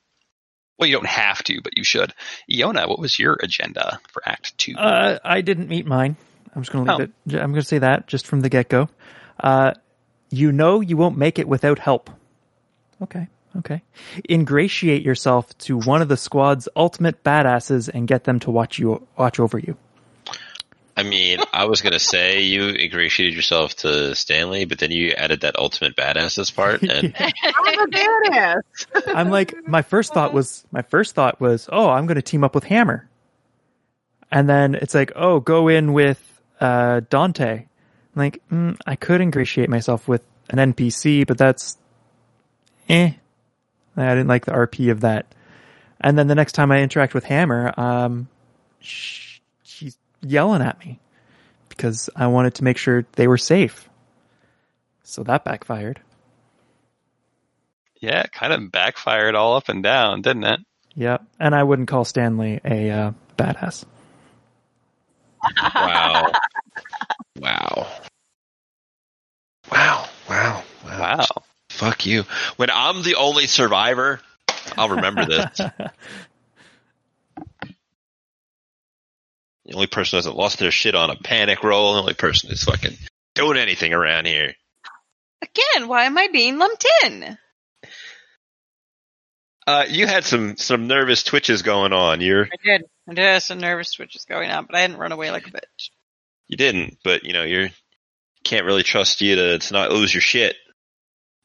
[0.78, 2.14] Well, you don't have to, but you should.
[2.52, 4.74] Iona, what was your agenda for Act Two?
[4.76, 6.18] Uh, I didn't meet mine.
[6.56, 7.36] I'm just going to leave Oh.
[7.38, 7.40] it.
[7.42, 8.90] I'm going to say that just from the get go.
[9.40, 9.74] Uh,
[10.32, 12.10] you know you won't make it without help.
[13.02, 13.28] Okay.
[13.58, 13.82] Okay.
[14.30, 19.08] Ingratiate yourself to one of the squad's ultimate badasses and get them to watch you
[19.18, 19.78] watch over you.
[20.98, 25.42] I mean, I was gonna say you ingratiated yourself to Stanley, but then you added
[25.42, 28.62] that ultimate badasses part, and I'm a badass.
[29.08, 32.44] I'm like, my first thought was, my first thought was, oh, I'm going to team
[32.44, 33.10] up with Hammer.
[34.32, 36.22] And then it's like, oh, go in with
[36.60, 37.52] uh, Dante.
[37.52, 37.68] I'm
[38.16, 41.78] like, mm, I could ingratiate myself with an NPC, but that's,
[42.88, 43.12] eh.
[43.98, 45.34] I didn't like the RP of that.
[46.02, 48.28] And then the next time I interact with Hammer, um,
[48.80, 51.00] sh- she's yelling at me
[51.70, 53.90] because I wanted to make sure they were safe.
[55.04, 56.02] So that backfired.
[58.02, 60.60] yeah, it kind of backfired all up and down, didn't it?
[60.96, 63.86] Yeah, and I wouldn't call Stanley a uh, badass.
[65.76, 66.32] wow,
[67.40, 67.88] wow,
[69.72, 71.26] wow, wow, Wow.
[72.06, 72.24] Fuck you.
[72.58, 74.20] When I'm the only survivor,
[74.78, 75.62] I'll remember this.
[79.68, 81.96] The only person who hasn't lost their shit on a panic roll.
[81.96, 82.96] The only person who's fucking
[83.34, 84.54] doing anything around here.
[85.42, 87.36] Again, why am I being lumped in?
[89.66, 92.22] Uh, you had some some nervous twitches going on.
[92.22, 92.84] You're I did.
[93.10, 95.52] I did have some nervous twitches going on, but I didn't run away like a
[95.52, 95.90] bitch.
[96.48, 97.70] you didn't, but you know you're
[98.44, 100.58] can't really trust you to to not lose your shit.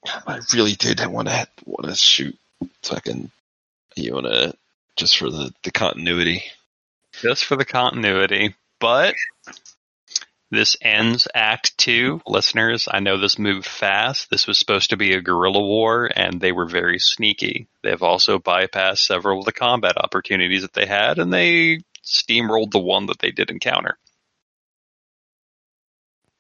[0.07, 2.37] I really did want to want to shoot
[2.83, 3.31] fucking
[3.97, 4.55] to
[4.97, 6.43] just for the the continuity.
[7.21, 8.55] just for the continuity.
[8.81, 9.15] But
[10.51, 12.23] this ends Act Two.
[12.27, 14.31] Listeners, I know this moved fast.
[14.31, 17.69] This was supposed to be a guerrilla war, and they were very sneaky.
[17.83, 22.79] They've also bypassed several of the combat opportunities that they had, and they steamrolled the
[22.81, 23.99] one that they did encounter.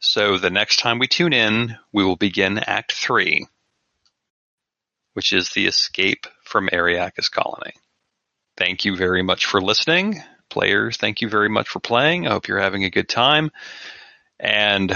[0.01, 3.47] So the next time we tune in, we will begin Act Three,
[5.13, 7.73] which is the escape from Ariarcus Colony.
[8.57, 12.27] Thank you very much for listening players, thank you very much for playing.
[12.27, 13.51] I hope you're having a good time.
[14.39, 14.93] And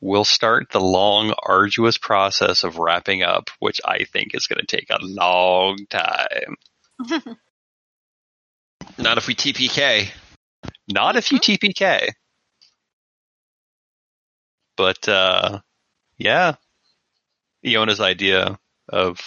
[0.00, 4.66] we'll start the long, arduous process of wrapping up, which I think is going to
[4.66, 6.56] take a long time.
[8.98, 10.10] Not if we TPK.
[10.88, 11.66] Not if you mm-hmm.
[11.66, 12.10] TPK.
[14.78, 15.60] But uh,
[16.16, 16.54] yeah,
[17.66, 18.58] Iona's idea
[18.88, 19.20] of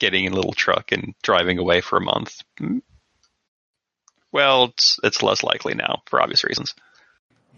[0.00, 2.40] getting in a little truck and driving away for a month.
[2.58, 2.80] mm,
[4.32, 6.74] Well, it's it's less likely now for obvious reasons.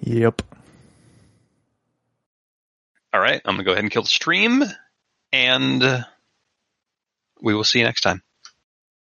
[0.00, 0.42] Yep.
[3.14, 4.64] All right, I'm gonna go ahead and kill the stream,
[5.32, 6.04] and
[7.40, 8.22] we will see you next time.